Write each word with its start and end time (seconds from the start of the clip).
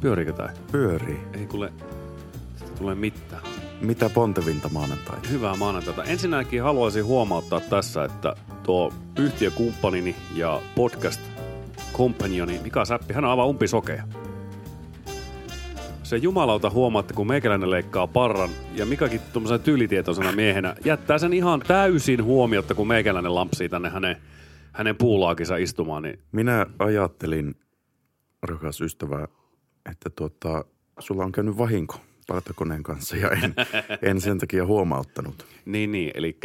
Pyöriikö 0.00 0.32
tää? 0.32 0.52
Pyörii. 0.72 1.20
Ei 1.32 1.46
kuule, 1.46 1.72
tästä 2.58 2.78
tulee 2.78 2.94
mitään. 2.94 3.42
Mitä 3.80 4.10
pontevinta 4.14 4.68
maanantaita? 4.68 5.28
Hyvää 5.28 5.56
maanantaita. 5.56 6.04
Ensinnäkin 6.04 6.62
haluaisin 6.62 7.04
huomauttaa 7.04 7.60
tässä, 7.60 8.04
että 8.04 8.36
tuo 8.62 8.92
yhtiökumppanini 9.18 10.16
ja 10.34 10.60
podcast 10.74 11.20
companioni 11.92 12.60
Mika 12.62 12.84
Säppi, 12.84 13.14
hän 13.14 13.24
on 13.24 13.30
aivan 13.30 13.46
umpisokea. 13.48 14.04
Se 16.02 16.16
jumalauta 16.16 16.70
huomaa, 16.70 17.00
että 17.00 17.14
kun 17.14 17.26
meikäläinen 17.26 17.70
leikkaa 17.70 18.06
parran 18.06 18.50
ja 18.74 18.86
Mikakin 18.86 19.20
tuommoisena 19.32 19.58
tyylitietoisena 19.58 20.32
miehenä 20.32 20.74
jättää 20.84 21.18
sen 21.18 21.32
ihan 21.32 21.62
täysin 21.66 22.24
huomiotta, 22.24 22.74
kun 22.74 22.88
meikäläinen 22.88 23.34
lampsii 23.34 23.68
tänne 23.68 23.88
hänen, 23.88 24.16
hänen 24.72 24.96
puulaakinsa 24.96 25.56
istumaan, 25.56 26.02
niin 26.02 26.18
Minä 26.32 26.66
ajattelin, 26.78 27.54
rakas 28.42 28.80
ystävä, 28.80 29.28
että 29.90 30.10
tuota, 30.10 30.64
sulla 30.98 31.24
on 31.24 31.32
käynyt 31.32 31.58
vahinko 31.58 32.00
partakoneen 32.26 32.82
kanssa 32.82 33.16
ja 33.16 33.30
en, 33.30 33.54
en 34.10 34.20
sen 34.20 34.38
takia 34.38 34.66
huomauttanut. 34.66 35.46
Niin, 35.64 35.92
niin. 35.92 36.10
Eli 36.14 36.38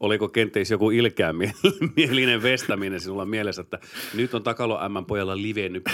oliko 0.00 0.28
kenties 0.28 0.70
joku 0.70 0.90
ilkeä 0.90 1.32
mie- 1.32 1.52
mielinen 1.96 2.42
vestäminen 2.42 3.00
sinulla 3.00 3.24
mielessä, 3.24 3.62
että 3.62 3.78
nyt 4.14 4.34
on 4.34 4.42
Takalo 4.42 4.88
M 4.88 5.06
pojalla 5.06 5.36
livennyt 5.36 5.84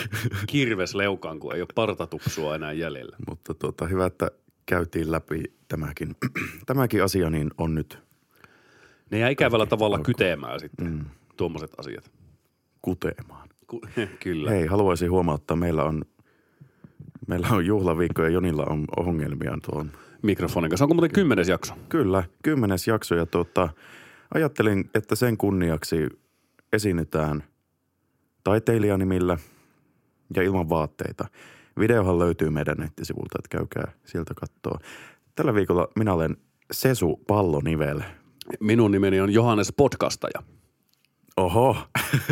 kirves 0.46 0.94
leukaan, 0.94 1.40
kun 1.40 1.54
ei 1.54 1.60
ole 1.60 1.68
partatupsua 1.74 2.54
enää 2.54 2.72
jäljellä. 2.72 3.16
Mutta 3.28 3.54
tuota, 3.54 3.86
hyvä, 3.86 4.06
että 4.06 4.30
käytiin 4.66 5.12
läpi 5.12 5.42
tämäkin, 5.68 6.16
tämäkin 6.66 7.04
asia, 7.04 7.30
niin 7.30 7.50
on 7.58 7.74
nyt 7.74 7.98
Ne 9.10 9.18
jää 9.18 9.28
ikävällä 9.28 9.62
Okei, 9.62 9.70
tavalla 9.70 9.96
ok. 9.96 10.02
kyteemään 10.02 10.60
sitten, 10.60 10.86
mm. 10.86 11.04
tuommoiset 11.36 11.70
asiat. 11.78 12.10
kuteemaan. 12.82 13.48
Ku- 13.66 13.80
Kyllä. 14.24 14.50
Hei, 14.50 14.66
haluaisin 14.66 15.10
huomauttaa, 15.10 15.56
meillä 15.56 15.84
on, 15.84 16.04
meillä 17.26 17.48
on 17.50 17.66
juhlaviikko 17.66 18.22
ja 18.22 18.28
Jonilla 18.28 18.64
on 18.64 18.84
ongelmia 18.96 19.58
tuon. 19.70 19.90
Mikrofonin 20.22 20.70
kanssa. 20.70 20.84
Onko 20.84 20.94
muuten 20.94 21.12
kymmenes 21.12 21.48
jakso? 21.48 21.74
Kyllä, 21.88 22.24
kymmenes 22.42 22.88
jakso 22.88 23.14
ja 23.14 23.26
tuota, 23.26 23.68
ajattelin, 24.34 24.90
että 24.94 25.14
sen 25.14 25.36
kunniaksi 25.36 26.08
esiinnytään 26.72 27.44
taiteilijanimillä 28.44 29.38
ja 30.36 30.42
ilman 30.42 30.68
vaatteita. 30.68 31.28
Videohan 31.78 32.18
löytyy 32.18 32.50
meidän 32.50 32.76
nettisivulta, 32.78 33.38
että 33.38 33.58
käykää 33.58 33.92
sieltä 34.04 34.34
katsoa. 34.34 34.78
Tällä 35.34 35.54
viikolla 35.54 35.88
minä 35.96 36.12
olen 36.12 36.36
Sesu 36.72 37.20
Pallonivel. 37.26 38.00
Minun 38.60 38.90
nimeni 38.90 39.20
on 39.20 39.32
Johannes 39.32 39.72
Podcastaja. 39.76 40.55
Oho, 41.36 41.76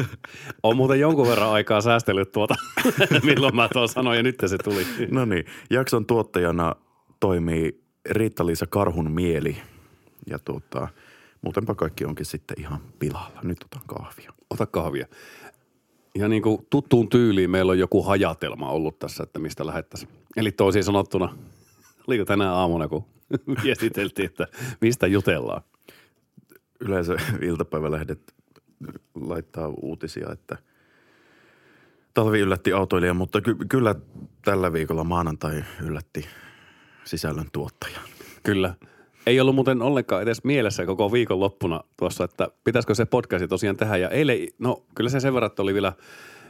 On 0.63 0.77
muuten 0.77 1.01
jonkun 1.01 1.29
verran 1.29 1.53
aikaa 1.53 1.81
säästellyt 1.81 2.33
tuota, 2.33 2.55
milloin 3.25 3.57
mä 3.57 3.69
tuon 3.73 3.89
sanoin 3.89 4.17
ja 4.17 4.23
nyt 4.23 4.37
se 4.47 4.59
tuli. 4.59 4.87
no 5.11 5.25
niin. 5.25 5.45
Jakson 5.71 6.07
tuottajana 6.07 6.75
toimii 7.21 7.85
Riitta-Liisa 8.11 8.67
Karhun 8.67 9.11
mieli. 9.11 9.57
Ja 10.31 10.39
tuota, 10.39 10.89
muutenpa 11.43 11.75
kaikki 11.75 12.05
onkin 12.05 12.27
sitten 12.27 12.61
ihan 12.61 12.81
pilalla. 12.99 13.41
Nyt 13.43 13.59
otan 13.65 13.83
kahvia. 13.87 14.33
Ota 14.51 14.67
kahvia. 14.67 15.07
Ja 16.15 16.29
niin 16.29 16.43
kuin 16.43 16.67
tuttuun 16.71 17.09
tyyliin 17.09 17.51
meillä 17.51 17.71
on 17.73 17.79
joku 17.79 18.03
hajatelma 18.03 18.71
ollut 18.71 18.99
tässä, 18.99 19.23
että 19.23 19.39
mistä 19.39 19.67
lähettäisiin. 19.67 20.13
Eli 20.37 20.53
toisin 20.53 20.85
sanottuna, 20.85 21.37
oliko 22.09 22.25
tänä 22.25 22.53
aamuna, 22.53 22.89
kun 22.89 23.05
viestiteltiin, 23.65 24.27
että 24.27 24.47
mistä 24.81 25.07
jutellaan. 25.07 25.63
Yleensä 26.81 27.17
iltapäivälehdet 27.43 28.35
laittaa 29.15 29.69
uutisia, 29.69 30.33
että 30.33 30.57
talvi 32.15 32.41
yllätti 32.41 32.73
autoilija, 32.73 33.15
mutta 33.15 33.41
ky- 33.41 33.57
kyllä 33.69 33.95
tällä 34.45 34.73
viikolla 34.73 35.05
maanantai 35.05 35.65
yllätti 35.83 36.25
sisällön 37.05 37.49
tuottajan. 37.53 38.03
Kyllä. 38.43 38.75
Ei 39.27 39.41
ollut 39.41 39.55
muuten 39.55 39.83
ollenkaan 39.83 40.23
edes 40.23 40.45
mielessä 40.45 40.87
koko 40.87 41.13
viikon 41.13 41.41
loppuna 41.41 41.81
tuossa, 41.97 42.25
että 42.25 42.49
pitäisikö 42.65 42.95
se 42.95 43.05
podcasti 43.05 43.49
tosiaan 43.49 43.77
tehdä. 43.77 43.97
Ja 43.97 44.09
eilen, 44.09 44.39
no 44.59 44.85
kyllä 44.95 45.11
se 45.11 45.21
sen 45.21 45.35
verran, 45.35 45.47
että 45.51 45.63
oli 45.63 45.75
vielä 45.75 45.93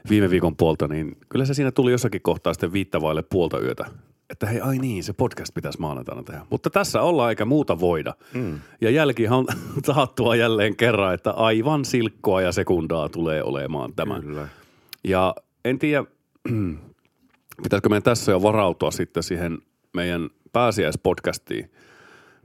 viime 0.08 0.30
viikon 0.30 0.56
puolta, 0.56 0.88
niin 0.88 1.16
kyllä 1.28 1.44
se 1.44 1.54
siinä 1.54 1.70
tuli 1.70 1.92
jossakin 1.92 2.22
kohtaa 2.22 2.52
sitten 2.52 2.72
viittavaille 2.72 3.22
puolta 3.22 3.58
yötä. 3.60 3.86
Että 4.30 4.46
hei, 4.46 4.60
ai 4.60 4.78
niin, 4.78 5.04
se 5.04 5.12
podcast 5.12 5.54
pitäisi 5.54 5.80
maanantaina 5.80 6.22
tehdä. 6.22 6.46
Mutta 6.50 6.70
tässä 6.70 7.02
ollaan 7.02 7.30
eikä 7.30 7.44
muuta 7.44 7.80
voida. 7.80 8.14
Mm. 8.34 8.60
Ja 8.80 8.90
jälkihan 8.90 9.38
on 9.38 9.46
taattua 9.94 10.36
jälleen 10.36 10.76
kerran, 10.76 11.14
että 11.14 11.30
aivan 11.30 11.84
silkkoa 11.84 12.42
ja 12.42 12.52
sekundaa 12.52 13.08
tulee 13.08 13.42
olemaan 13.42 13.94
tämä. 13.94 14.20
Kyllä. 14.20 14.48
Ja 15.04 15.34
en 15.64 15.78
tiedä, 15.78 16.04
pitäisikö 17.62 17.88
meidän 17.88 18.02
tässä 18.02 18.32
jo 18.32 18.42
varautua 18.42 18.90
sitten 18.90 19.22
siihen 19.22 19.58
meidän 19.92 20.30
pääsiäispodcastiin, 20.52 21.70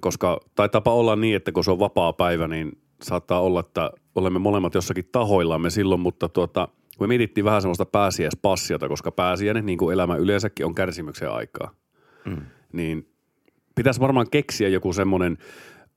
koska 0.02 0.40
taitaapa 0.56 0.94
olla 0.94 1.16
niin, 1.16 1.36
että 1.36 1.52
kun 1.52 1.64
se 1.64 1.72
on 1.72 1.80
vapaa 1.80 2.14
päivä, 2.14 2.48
niin 2.48 2.78
saattaa 3.02 3.42
olla, 3.42 3.60
että 3.60 3.92
olemme 4.16 4.40
molemmat 4.40 4.74
jossakin 4.74 5.10
tahoillamme 5.12 5.70
silloin, 5.70 6.02
mutta 6.02 6.30
tuota, 6.30 6.68
me 7.00 7.08
mietittiin 7.08 7.46
vähän 7.46 7.62
semmoista 7.62 7.86
pääsiäispassiota, 7.86 8.88
koska 8.88 9.12
pääsiäinen, 9.12 9.66
niin 9.66 9.78
kuin 9.78 9.94
elämä 9.94 10.16
yleensäkin, 10.16 10.66
on 10.66 10.76
kärsimyksen 10.76 11.32
aikaa. 11.32 11.76
Mm. 12.26 12.42
Niin 12.74 13.10
pitäisi 13.76 14.00
varmaan 14.00 14.30
keksiä 14.32 14.68
joku 14.70 14.94
semmoinen 14.94 15.38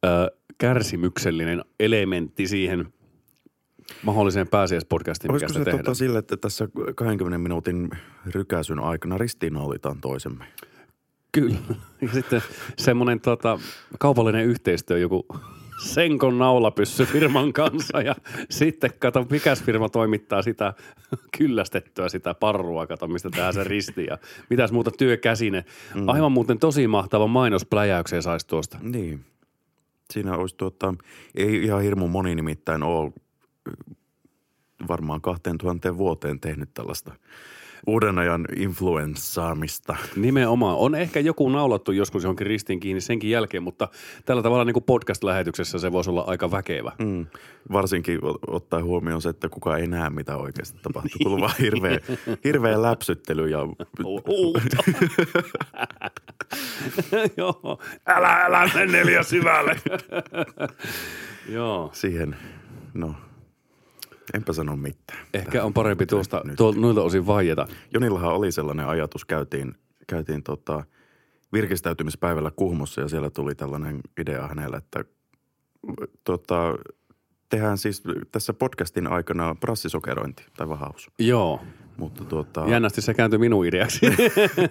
ö, 0.04 0.36
kärsimyksellinen 0.58 1.64
elementti 1.80 2.46
siihen 2.46 2.92
mahdolliseen 4.02 4.48
pääsiäispodcastiin, 4.48 5.32
mikä 5.32 5.44
Olisiko 5.44 5.58
se 5.58 5.64
tehdään. 5.64 5.84
totta 5.84 5.94
sille, 5.94 6.18
että 6.18 6.36
tässä 6.36 6.68
20 6.94 7.38
minuutin 7.38 7.90
rykäsyn 8.26 8.78
aikana 8.78 9.18
ristiinnaulitaan 9.18 10.00
toisemme? 10.00 10.44
Kyllä. 11.32 11.56
Ja 12.00 12.08
sitten 12.12 12.42
semmoinen 12.78 13.20
tota, 13.20 13.58
kaupallinen 13.98 14.44
yhteistyö, 14.44 14.98
joku 14.98 15.26
Senkon 15.78 16.38
naulapyssy 16.38 17.04
firman 17.04 17.52
kanssa 17.52 18.00
ja 18.00 18.14
sitten 18.50 18.90
kato, 18.98 19.26
mikäs 19.30 19.62
firma 19.62 19.88
toimittaa 19.88 20.42
sitä 20.42 20.74
kyllästettyä 21.38 22.08
sitä 22.08 22.34
parrua, 22.34 22.86
kato 22.86 23.06
mistä 23.06 23.30
tehdään 23.30 23.54
se 23.54 23.64
risti 23.64 24.04
ja 24.04 24.18
mitäs 24.50 24.72
muuta 24.72 24.90
työkäsine. 24.90 25.64
Mm. 25.94 26.08
Aivan 26.08 26.32
muuten 26.32 26.58
tosi 26.58 26.86
mahtava 26.86 27.26
mainospläjäykseen 27.26 28.22
saisi 28.22 28.46
tuosta. 28.46 28.78
Niin. 28.82 29.24
Siinä 30.10 30.36
olisi 30.36 30.56
tuota, 30.56 30.94
ei 31.34 31.64
ihan 31.64 31.82
hirmu 31.82 32.08
moni 32.08 32.34
nimittäin 32.34 32.82
ole 32.82 33.12
varmaan 34.88 35.20
2000 35.20 35.98
vuoteen 35.98 36.40
tehnyt 36.40 36.74
tällaista 36.74 37.14
uuden 37.86 38.18
ajan 38.18 38.44
influenssaamista. 38.56 39.96
Nimenomaan. 40.16 40.76
On 40.76 40.94
ehkä 40.94 41.20
joku 41.20 41.48
naulattu 41.48 41.92
joskus 41.92 42.22
johonkin 42.22 42.46
ristiin 42.46 42.80
kiinni 42.80 43.00
senkin 43.00 43.30
jälkeen, 43.30 43.62
mutta 43.62 43.88
tällä 44.24 44.42
tavalla 44.42 44.64
niin 44.64 44.74
kuin 44.74 44.84
podcast-lähetyksessä 44.84 45.78
se 45.78 45.92
voisi 45.92 46.10
olla 46.10 46.24
aika 46.26 46.50
väkevä. 46.50 46.92
Mm. 46.98 47.26
Varsinkin 47.72 48.24
o- 48.24 48.38
ottaen 48.46 48.84
huomioon 48.84 49.22
se, 49.22 49.28
että 49.28 49.48
kukaan 49.48 49.80
ei 49.80 49.86
näe, 49.86 50.10
mitä 50.10 50.36
oikeasti 50.36 50.78
tapahtuu. 50.82 51.18
Kuuluu 51.22 51.40
vaan 51.40 51.54
hirveä, 51.60 51.98
hirveä 52.44 52.82
läpsyttely 52.82 53.48
ja. 53.48 53.58
Joo. 57.36 57.78
Älä, 58.06 58.28
älä 58.44 58.70
mene 58.74 58.86
neljä 58.92 59.22
syvälle. 59.22 59.76
Joo. 61.48 61.90
siihen, 61.92 62.36
no, 62.94 63.14
enpä 64.34 64.52
sano 64.52 64.76
mitään. 64.76 65.26
Ehkä 65.34 65.64
on 65.64 65.74
parempi 65.74 66.06
tuosta, 66.06 66.42
Nyt. 66.44 66.56
tuo, 66.56 66.72
noilta 66.76 67.02
osin 67.02 67.26
vaieta. 67.26 67.66
Jonillahan 67.94 68.34
oli 68.34 68.52
sellainen 68.52 68.86
ajatus, 68.86 69.24
käytiin, 69.24 69.74
käytiin 70.06 70.42
tota, 70.42 70.84
virkistäytymispäivällä 71.52 72.50
Kuhmossa 72.56 73.00
ja 73.00 73.08
siellä 73.08 73.30
tuli 73.30 73.54
tällainen 73.54 74.00
idea 74.20 74.48
hänellä, 74.48 74.76
että 74.76 75.04
tota, 76.24 76.74
tehdään 77.48 77.78
siis 77.78 78.02
tässä 78.32 78.52
podcastin 78.52 79.06
aikana 79.06 79.54
prassisokerointi 79.54 80.44
tai 80.56 80.68
vahaus. 80.68 81.10
Joo. 81.18 81.60
Mutta 81.96 82.24
tuota, 82.24 82.64
Jännästi 82.68 83.02
se 83.02 83.14
kääntyi 83.14 83.38
minun 83.38 83.66
ideaksi. 83.66 84.00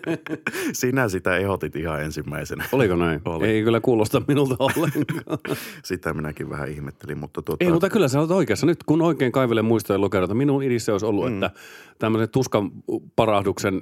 sinä 0.74 1.10
sitä 1.10 1.38
ehdotit 1.38 1.76
ihan 1.76 2.04
ensimmäisenä. 2.04 2.66
Oliko 2.72 2.96
näin? 2.96 3.22
Oli. 3.26 3.48
Ei 3.48 3.64
kyllä 3.64 3.80
kuulosta 3.80 4.22
minulta 4.28 4.56
ollenkaan. 4.60 5.58
Sitä 5.84 6.14
minäkin 6.14 6.50
vähän 6.50 6.70
ihmettelin, 6.70 7.18
mutta 7.18 7.42
tuota, 7.42 7.66
Ei, 7.66 7.72
mutta 7.72 7.90
kyllä 7.90 8.08
sä 8.08 8.20
olet 8.20 8.32
oikeassa. 8.32 8.66
Nyt 8.66 8.84
kun 8.84 9.02
oikein 9.02 9.32
kaivelen 9.32 9.66
muistoja 9.66 10.02
lokeroita, 10.02 10.34
minun 10.34 10.64
idissa 10.64 10.92
olisi 10.92 11.06
ollut, 11.06 11.26
mm. 11.26 11.34
että 11.34 11.60
tämmöisen 12.00 12.30
tuskan 12.30 12.72
parahduksen 13.16 13.82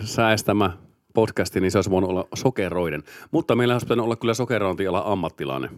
säästämä 0.00 0.70
podcasti, 1.14 1.60
niin 1.60 1.70
se 1.70 1.78
olisi 1.78 1.90
voinut 1.90 2.10
olla 2.10 2.28
sokeroiden. 2.34 3.02
Mutta 3.30 3.56
meillä 3.56 3.74
olisi 3.74 3.86
pitänyt 3.86 4.04
olla 4.04 4.16
kyllä 4.16 4.34
sokerointiala 4.34 5.02
ammattilainen 5.06 5.70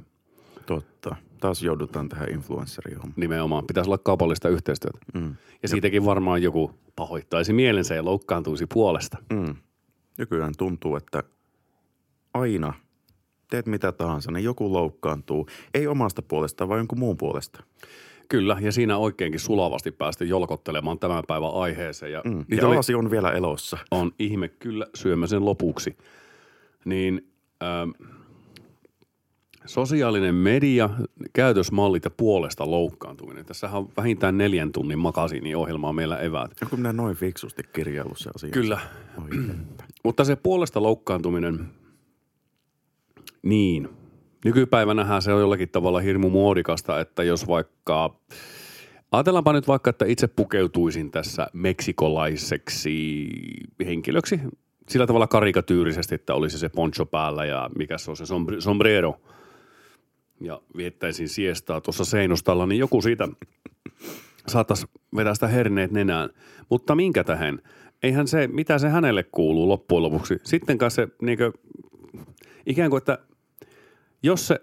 totta. 0.67 1.17
Taas 1.41 1.63
joudutaan 1.63 2.09
tähän 2.09 2.31
influencerihommaan. 2.31 3.13
nimenomaan. 3.17 3.67
Pitäisi 3.67 3.89
olla 3.91 3.99
kaupallista 3.99 4.49
yhteistyötä. 4.49 4.99
Mm. 5.15 5.35
Ja 5.63 5.69
siitäkin 5.69 6.05
varmaan 6.05 6.43
joku 6.43 6.71
pahoittaisi 6.97 7.53
mielensä 7.53 7.95
ja 7.95 8.05
loukkaantuisi 8.05 8.67
puolesta. 8.75 9.19
Mm. 9.33 9.55
Nykyään 10.19 10.53
tuntuu, 10.59 10.97
että 10.97 11.23
aina 12.35 12.75
teet 13.51 13.67
mitä 13.67 13.93
tahansa, 13.93 14.31
niin 14.33 14.45
joku 14.45 14.73
loukkaantuu. 14.73 15.47
Ei 15.75 15.87
omasta 15.87 16.23
puolestaan, 16.23 16.69
vaan 16.69 16.79
jonkun 16.81 16.99
muun 16.99 17.17
puolesta. 17.17 17.62
Kyllä, 18.29 18.57
ja 18.61 18.73
siinä 18.73 18.97
oikeinkin 18.97 19.41
sulavasti 19.41 19.93
päästi 19.93 20.29
jolkottelemaan 20.29 20.99
tämän 20.99 21.25
päivän 21.27 21.55
aiheeseen. 21.55 22.12
Ja, 22.12 22.23
Mm. 22.25 22.45
Ja 22.51 22.69
oli- 22.69 22.95
on 22.95 23.11
vielä 23.11 23.33
elossa. 23.33 23.79
on 23.91 24.12
ihme 24.19 24.49
kyllä 24.49 24.87
syömme 24.95 25.27
sen 25.27 25.45
lopuksi. 25.45 25.97
Niin 26.85 27.31
ähm, 27.62 27.91
sosiaalinen 29.67 30.35
media, 30.35 30.91
käytösmallit 31.33 32.05
ja 32.05 32.11
puolesta 32.11 32.71
loukkaantuminen. 32.71 33.45
Tässähän 33.45 33.79
on 33.79 33.89
vähintään 33.97 34.39
neljän 34.39 34.73
tunnin 34.73 34.99
makasiiniohjelmaa 34.99 35.93
meillä 35.93 36.19
eväät. 36.19 36.51
Ja 36.61 36.67
kun 36.67 36.79
minä 36.79 36.93
noin 36.93 37.17
fiksusti 37.17 37.63
kirjaillut 37.73 38.19
se 38.19 38.31
asia. 38.35 38.51
Kyllä, 38.51 38.79
mutta 40.05 40.25
se 40.25 40.37
puolesta 40.37 40.83
loukkaantuminen, 40.83 41.71
niin. 43.43 43.89
Nykypäivänähän 44.45 45.23
se 45.23 45.33
on 45.33 45.41
jollakin 45.41 45.69
tavalla 45.69 46.01
hirmu 46.01 46.31
muodikasta, 46.31 47.01
että 47.01 47.23
jos 47.23 47.49
vaikka, 47.49 48.21
ajatellaanpa 49.12 49.53
nyt 49.53 49.69
vaikka, 49.69 49.91
että 49.91 50.05
itse 50.05 50.27
pukeutuisin 50.27 51.11
tässä 51.11 51.47
meksikolaiseksi 51.53 53.29
henkilöksi, 53.87 54.41
sillä 54.89 55.07
tavalla 55.07 55.27
karikatyyrisesti, 55.27 56.15
että 56.15 56.35
olisi 56.35 56.59
se 56.59 56.69
poncho 56.69 57.07
päällä 57.07 57.45
ja 57.45 57.71
mikä 57.79 57.99
se 57.99 58.11
on 58.11 58.17
se 58.17 58.25
sombr- 58.25 58.61
sombrero, 58.61 59.21
ja 60.41 60.61
viettäisin 60.77 61.29
siestaa 61.29 61.81
tuossa 61.81 62.05
seinustalla, 62.05 62.67
niin 62.67 62.79
joku 62.79 63.03
siitä 63.03 63.29
saattaisi 64.49 64.87
vetää 65.17 65.35
sitä 65.35 65.49
herneet 65.49 65.91
nenään. 65.91 66.31
Mutta 66.69 66.94
minkä 66.94 67.25
tähän? 67.25 67.59
Eihän 68.03 68.29
se, 68.29 68.47
mitä 68.47 68.79
se 68.79 68.88
hänelle 68.88 69.23
kuuluu 69.23 69.69
loppujen 69.69 70.03
lopuksi. 70.03 70.41
Sittenkään 70.44 70.91
se 70.91 71.09
niinkö, 71.23 71.53
ikään 72.67 72.91
kuin, 72.91 72.99
että 72.99 73.19
jos 74.23 74.47
se 74.47 74.61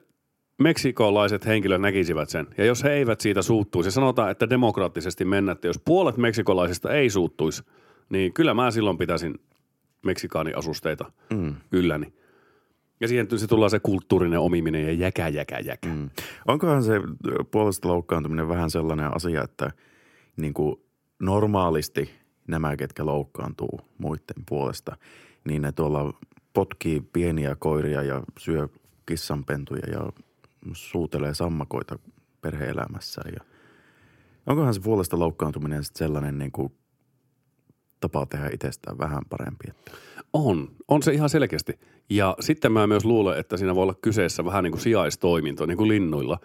meksikolaiset 0.60 1.46
henkilöt 1.46 1.82
näkisivät 1.82 2.30
sen, 2.30 2.48
ja 2.58 2.66
jos 2.66 2.84
he 2.84 2.94
eivät 2.94 3.22
siitä 3.22 3.42
suuttuisi, 3.42 3.88
ja 3.88 3.92
sanotaan, 3.92 4.32
että 4.32 4.50
demokraattisesti 4.50 5.26
mennä, 5.26 5.52
että 5.52 5.68
jos 5.68 5.80
puolet 5.86 6.18
meksikolaisista 6.18 6.94
ei 6.94 7.10
suuttuisi, 7.10 7.64
niin 8.10 8.34
kyllä 8.34 8.54
mä 8.54 8.72
silloin 8.72 8.98
pitäisin 8.98 9.40
meksikaaniasusteita 10.06 11.12
Mm. 11.34 11.56
ylläni. 11.72 12.14
Ja 13.04 13.08
siihen 13.08 13.28
se 13.36 13.48
tullaan 13.48 13.70
se 13.70 13.80
kulttuurinen 13.80 14.40
omiminen 14.40 14.84
ja 14.84 14.94
jäkä, 14.94 15.28
jäkä, 15.28 15.60
jäkä. 15.60 15.90
Mm. 15.90 16.10
Onkohan 16.48 16.84
se 16.84 17.02
puolesta 17.52 17.88
loukkaantuminen 17.88 18.48
vähän 18.48 18.70
sellainen 18.70 19.16
asia, 19.16 19.44
että 19.44 19.72
niin 20.38 20.54
kuin 20.54 20.76
normaalisti 21.20 22.10
nämä, 22.48 22.76
ketkä 22.76 23.06
loukkaantuu 23.06 23.82
muiden 23.98 24.44
puolesta, 24.50 24.98
niin 25.46 25.62
ne 25.62 25.72
tuolla 25.72 26.14
potkii 26.54 27.02
pieniä 27.14 27.56
koiria 27.56 28.04
ja 28.04 28.24
syö 28.40 28.68
kissanpentuja 29.06 29.90
ja 29.92 30.12
suutelee 30.74 31.34
sammakoita 31.34 32.00
perheelämässään. 32.42 33.34
Ja 33.34 33.46
onkohan 34.48 34.74
se 34.74 34.82
puolesta 34.82 35.20
loukkaantuminen 35.20 35.84
sellainen 35.84 36.38
niin 36.38 36.52
kuin 36.52 36.74
tapa 38.10 38.26
tehdä 38.26 38.50
itsestään 38.54 38.98
vähän 38.98 39.24
parempi? 39.30 39.64
Että 39.70 39.92
On, 40.34 40.70
on 40.88 41.04
se 41.04 41.14
ihan 41.14 41.30
selkeästi. 41.30 41.80
Ja 42.10 42.36
sitten 42.40 42.72
mä 42.72 42.88
myös 42.88 43.06
luulen, 43.06 43.40
että 43.40 43.58
siinä 43.58 43.76
voi 43.76 43.84
olla 43.84 43.96
kyseessä 44.02 44.46
vähän 44.46 44.64
niin 44.64 44.72
kuin 44.72 44.82
sijaistoiminto, 44.82 45.66
niin 45.66 45.78
kuin 45.78 45.88
linnuilla. 45.88 46.40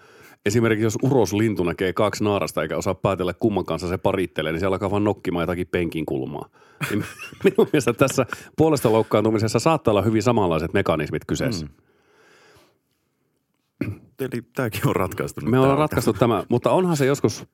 Esimerkiksi 0.47 0.85
jos 0.85 0.99
uroslintu 1.03 1.65
näkee 1.65 1.93
kaksi 1.93 2.25
naarasta 2.25 2.63
eikä 2.63 2.77
osaa 2.77 2.95
päätellä 2.95 3.35
kumman 3.35 3.65
kanssa 3.65 3.89
se 3.89 3.99
parittelee, 3.99 4.53
niin 4.53 4.61
se 4.61 4.67
alkaa 4.67 4.91
vaan 4.91 5.05
nokkimaan 5.05 5.43
jotakin 5.43 5.67
penkin 5.67 6.07
kulmaa. 6.07 6.49
Niin 6.91 7.05
minun 7.45 7.69
mielestä 7.73 7.93
tässä 7.93 8.27
puolesta 8.57 8.93
loukkaantumisessa 8.93 9.59
saattaa 9.59 9.93
olla 9.93 10.03
hyvin 10.03 10.23
samanlaiset 10.23 10.73
mekanismit 10.73 11.25
kyseessä. 11.25 11.67
Mm. 11.67 11.73
Eli 14.21 14.43
tämäkin 14.55 14.89
on 14.89 14.97
ratkaistu. 14.97 15.41
Me 15.41 15.59
ollaan 15.59 15.79
ratkaistu 15.79 16.13
tämä, 16.13 16.45
mutta 16.49 16.71
onhan 16.71 16.97
se 16.97 17.07
joskus, 17.07 17.47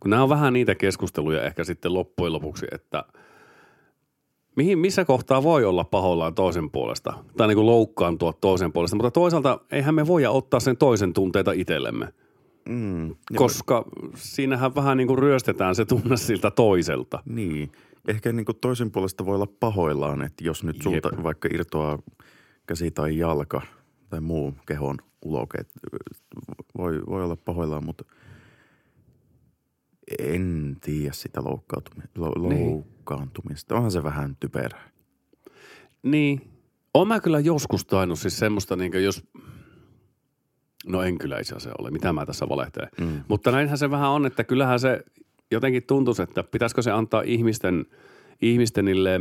kun 0.00 0.10
nämä 0.10 0.22
on 0.22 0.28
vähän 0.28 0.52
niitä 0.52 0.74
keskusteluja 0.74 1.42
ehkä 1.42 1.64
sitten 1.64 1.94
loppujen 1.94 2.32
lopuksi, 2.32 2.66
että 2.72 3.04
mihin, 4.56 4.78
missä 4.78 5.04
kohtaa 5.04 5.42
voi 5.42 5.64
olla 5.64 5.84
pahoillaan 5.84 6.34
toisen 6.34 6.70
puolesta 6.70 7.14
tai 7.36 7.48
niin 7.48 7.56
kuin 7.56 7.66
loukkaantua 7.66 8.32
toisen 8.32 8.72
puolesta, 8.72 8.96
mutta 8.96 9.10
toisaalta 9.10 9.60
eihän 9.72 9.94
me 9.94 10.06
voida 10.06 10.30
ottaa 10.30 10.60
sen 10.60 10.76
toisen 10.76 11.12
tunteita 11.12 11.52
itsellemme, 11.52 12.12
Mm, 12.68 13.16
koska 13.36 13.84
siinähän 14.14 14.74
vähän 14.74 14.96
niin 14.96 15.06
kuin 15.06 15.18
ryöstetään 15.18 15.74
se 15.74 15.84
tunne 15.84 16.16
siltä 16.16 16.50
toiselta. 16.50 17.22
Niin. 17.24 17.72
Ehkä 18.08 18.32
niin 18.32 18.46
kuin 18.46 18.58
toisen 18.60 18.90
puolesta 18.90 19.26
voi 19.26 19.34
olla 19.34 19.48
pahoillaan, 19.60 20.22
että 20.22 20.44
jos 20.44 20.64
nyt 20.64 20.82
sulta 20.82 21.08
Jep. 21.12 21.22
vaikka 21.22 21.48
irtoaa 21.52 21.98
käsi 22.66 22.90
tai 22.90 23.18
jalka 23.18 23.62
tai 24.10 24.20
muu 24.20 24.54
kehon 24.66 24.96
uloke, 25.22 25.58
voi, 26.78 27.00
voi 27.06 27.24
olla 27.24 27.36
pahoillaan, 27.36 27.84
mutta 27.84 28.04
en 30.18 30.76
tiedä 30.80 31.12
sitä 31.12 31.40
Niin. 31.40 32.66
loukkaantumista. 32.66 33.74
Onhan 33.74 33.90
se 33.90 34.02
vähän 34.02 34.36
typerää. 34.40 34.90
Niin. 36.02 36.50
Oon 36.94 37.08
mä 37.08 37.20
kyllä 37.20 37.40
joskus 37.40 37.84
tainnut 37.84 38.18
siis 38.18 38.38
semmoista, 38.38 38.76
niin 38.76 39.04
jos, 39.04 39.24
no 40.86 41.02
en 41.02 41.18
kyllä 41.18 41.38
itse 41.38 41.54
asiassa 41.54 41.76
ole, 41.78 41.90
mitä 41.90 42.12
mä 42.12 42.26
tässä 42.26 42.48
valehtelen. 42.48 42.88
Mm. 43.00 43.20
Mutta 43.28 43.50
näinhän 43.50 43.78
se 43.78 43.90
vähän 43.90 44.10
on, 44.10 44.26
että 44.26 44.44
kyllähän 44.44 44.80
se 44.80 45.04
jotenkin 45.50 45.82
tuntuisi, 45.82 46.22
että 46.22 46.42
pitäisikö 46.42 46.82
se 46.82 46.90
antaa 46.90 47.22
ihmisten, 47.22 47.86
ihmistenille, 48.42 49.20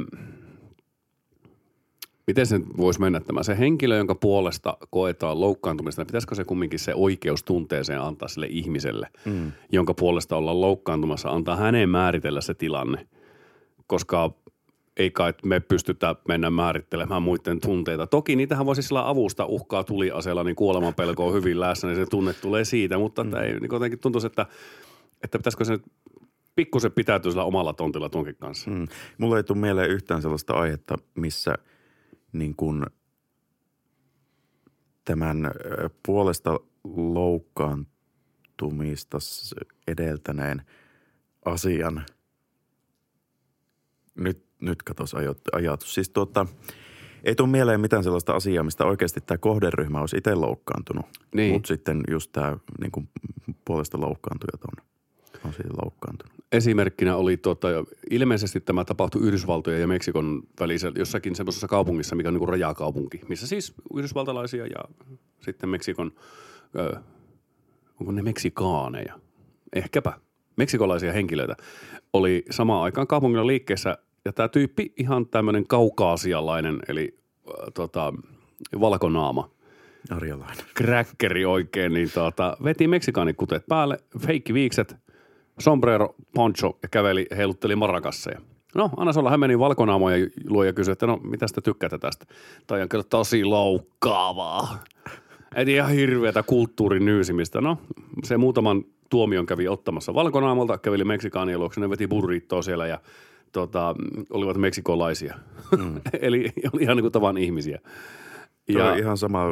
miten 2.28 2.46
se 2.46 2.58
nyt 2.58 2.68
voisi 2.78 3.00
mennä 3.00 3.20
tämä, 3.20 3.44
se 3.44 3.60
henkilö, 3.60 3.98
jonka 3.98 4.16
puolesta 4.16 4.78
koetaan 4.90 5.40
loukkaantumista, 5.40 6.02
niin 6.02 6.08
pitäisikö 6.08 6.36
se 6.36 6.44
kumminkin 6.44 6.80
se 6.80 6.96
oikeus 6.96 7.44
tunteeseen 7.44 8.02
antaa 8.02 8.28
sille 8.28 8.48
ihmiselle, 8.50 9.08
Mm. 9.26 9.52
jonka 9.72 9.94
puolesta 9.94 10.36
ollaan 10.36 10.62
loukkaantumassa, 10.62 11.30
antaa 11.30 11.56
hänen 11.56 11.90
määritellä 11.90 12.42
se 12.42 12.54
tilanne, 12.54 13.08
koska 13.88 14.32
ei 14.98 15.12
kai 15.12 15.34
me 15.44 15.60
pystytä 15.60 16.16
mennä 16.28 16.50
määrittelemään 16.50 17.22
muiden 17.22 17.60
tunteita. 17.60 18.08
Toki 18.08 18.36
niitähän 18.36 18.66
voisi 18.66 18.82
sillä 18.82 19.10
avusta 19.10 19.46
uhkaa 19.46 19.84
tuliaseella, 19.84 20.44
niin 20.44 20.56
kuolemanpelko 20.56 21.28
on 21.28 21.34
hyvin 21.34 21.60
läsnä, 21.60 21.90
niin 21.90 22.06
se 22.06 22.06
tunne 22.10 22.34
tulee 22.34 22.66
siitä, 22.66 22.98
mutta 22.98 23.24
mm. 23.24 23.34
ei, 23.34 23.60
niin 23.60 23.70
jotenkin 23.72 24.00
tuntuisi, 24.00 24.28
että, 24.28 24.46
että 25.24 25.40
pitäisikö 25.40 25.66
se 25.66 25.72
nyt 25.72 25.84
pikkusen 26.56 26.92
pitäytyä 26.92 27.32
sillä 27.32 27.44
omalla 27.44 27.74
tontilla 27.74 28.10
tuonkin 28.10 28.36
kanssa. 28.36 28.72
Mm. 28.72 28.88
Mulla 29.18 29.38
ei 29.38 29.44
tule 29.44 29.58
mieleen 29.58 29.90
yhtään 29.90 30.22
sellaista 30.22 30.54
aihetta, 30.54 30.98
missä 31.16 31.56
niin 32.34 32.56
kuin 32.56 32.86
tämän 35.06 35.52
puolesta 36.06 36.60
loukkaantumista 36.84 39.18
edeltäneen 39.88 40.62
asian. 41.46 42.06
Nyt, 44.16 44.46
nyt 44.62 44.84
katos 44.84 45.14
ajat, 45.14 45.38
ajatus. 45.52 45.94
Siis 45.94 46.10
tuota, 46.10 46.46
ei 47.24 47.36
tule 47.36 47.50
mieleen 47.50 47.82
mitään 47.82 48.04
sellaista 48.04 48.34
asiaa, 48.34 48.64
mistä 48.64 48.86
oikeasti 48.86 49.22
tämä 49.22 49.38
kohderyhmä 49.38 50.00
olisi 50.00 50.18
itse 50.18 50.36
loukkaantunut. 50.36 51.06
Niin. 51.36 51.54
Mutta 51.54 51.68
sitten 51.68 52.02
just 52.12 52.32
tämä 52.32 52.58
niin 52.80 52.92
kuin 52.92 53.10
puolesta 53.66 54.00
loukkaantujat 54.00 54.64
on, 54.64 54.86
on 55.48 55.54
siitä 55.54 55.74
loukkaantunut. 55.84 56.34
Esimerkkinä 56.52 57.16
oli 57.16 57.38
tota, 57.38 57.68
ilmeisesti 58.10 58.60
tämä 58.60 58.86
tapahtui 58.86 59.22
Yhdysvaltojen 59.22 59.82
ja 59.82 59.88
Meksikon 59.88 60.44
välisellä 60.60 61.00
jossakin 61.00 61.36
semmoisessa 61.36 61.68
kaupungissa, 61.68 62.16
mikä 62.16 62.30
on 62.30 62.34
niin 62.34 62.40
kuin 62.40 62.50
rajakaupunki, 62.50 63.22
missä 63.28 63.48
siis 63.48 63.74
yhdysvaltalaisia 63.96 64.66
ja 64.66 64.84
sitten 65.40 65.70
Meksikon, 65.70 66.12
ö, 66.76 66.96
onko 68.00 68.12
ne 68.12 68.22
meksikaaneja? 68.22 69.20
Ehkäpä. 69.76 70.14
Meksikolaisia 70.56 71.14
henkilöitä 71.14 71.56
oli 72.14 72.46
samaan 72.50 72.84
aikaan 72.84 73.08
kaupungilla 73.08 73.48
liikkeessä 73.48 73.98
ja 74.26 74.34
tämä 74.34 74.48
tyyppi 74.48 74.94
ihan 74.98 75.26
tämmöinen 75.26 75.68
kaukaasialainen, 75.68 76.80
eli 76.88 77.18
ö, 77.48 77.72
tota, 77.72 78.14
valkonaama– 78.80 79.50
Arjalainen. 80.10 80.66
kräkkeri 80.74 81.46
oikein, 81.46 81.94
niin 81.94 82.12
tuota, 82.14 82.58
veti 82.64 82.88
meksikaanikkuteet 82.88 83.64
päälle, 83.70 83.98
feikki 84.20 84.54
viikset, 84.54 84.96
sombrero, 85.60 86.16
poncho 86.34 86.78
ja 86.84 86.90
käveli, 86.90 87.26
heilutteli 87.38 87.76
marakasseja. 87.76 88.42
No, 88.76 88.90
anna 88.98 89.12
olla, 89.18 89.30
hän 89.30 89.40
meni 89.40 89.60
valkonaamoja 89.60 90.28
luo 90.48 90.64
ja 90.64 90.74
kysyi, 90.74 90.92
että 90.92 91.08
no, 91.08 91.20
mitä 91.24 91.46
te 91.56 91.62
tykkäätte 91.62 91.98
tästä? 91.98 92.26
Tai 92.68 92.82
on 92.82 92.90
kyllä 92.90 93.04
tosi 93.04 93.44
loukkaavaa. 93.44 94.84
Et 95.56 95.68
ihan 95.68 95.92
hirveätä 95.92 96.44
kulttuurin 96.44 97.06
nyysimistä. 97.06 97.62
No, 97.62 97.78
se 98.24 98.38
muutaman 98.38 98.84
tuomion 99.10 99.46
kävi 99.46 99.68
ottamassa 99.68 100.14
valkonaamolta, 100.14 100.78
käveli 100.78 101.04
Meksikaanien 101.04 101.60
luokse, 101.60 101.82
ne 101.82 101.90
veti 101.90 102.08
burrittoa 102.08 102.62
siellä 102.62 102.88
ja 102.88 103.00
tota, 103.52 103.96
olivat 104.30 104.58
meksikolaisia. 104.58 105.36
Mm. 105.78 106.02
Eli 106.22 106.52
oli 106.74 106.82
ihan 106.82 106.98
niin 106.98 107.04
kuin 107.04 107.12
tavan 107.12 107.38
ihmisiä. 107.38 107.80
Tuo 108.74 108.84
on 108.84 108.98
ihan 108.98 109.18
sama, 109.18 109.46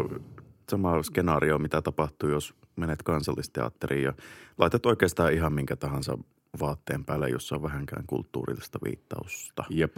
sama 0.70 1.04
skenaario, 1.04 1.58
mitä 1.58 1.82
tapahtuu, 1.82 2.30
jos 2.30 2.54
menet 2.76 3.04
kansallisteatteriin 3.04 4.04
ja 4.04 4.14
laitat 4.58 4.86
oikeastaan 4.86 5.34
ihan 5.34 5.54
minkä 5.54 5.76
tahansa 5.76 6.18
vaatteen 6.60 7.06
päälle, 7.06 7.30
jossa 7.30 7.56
on 7.56 7.64
vähänkään 7.64 8.04
kulttuurillista 8.08 8.80
viittausta. 8.86 9.64
Jep. 9.70 9.98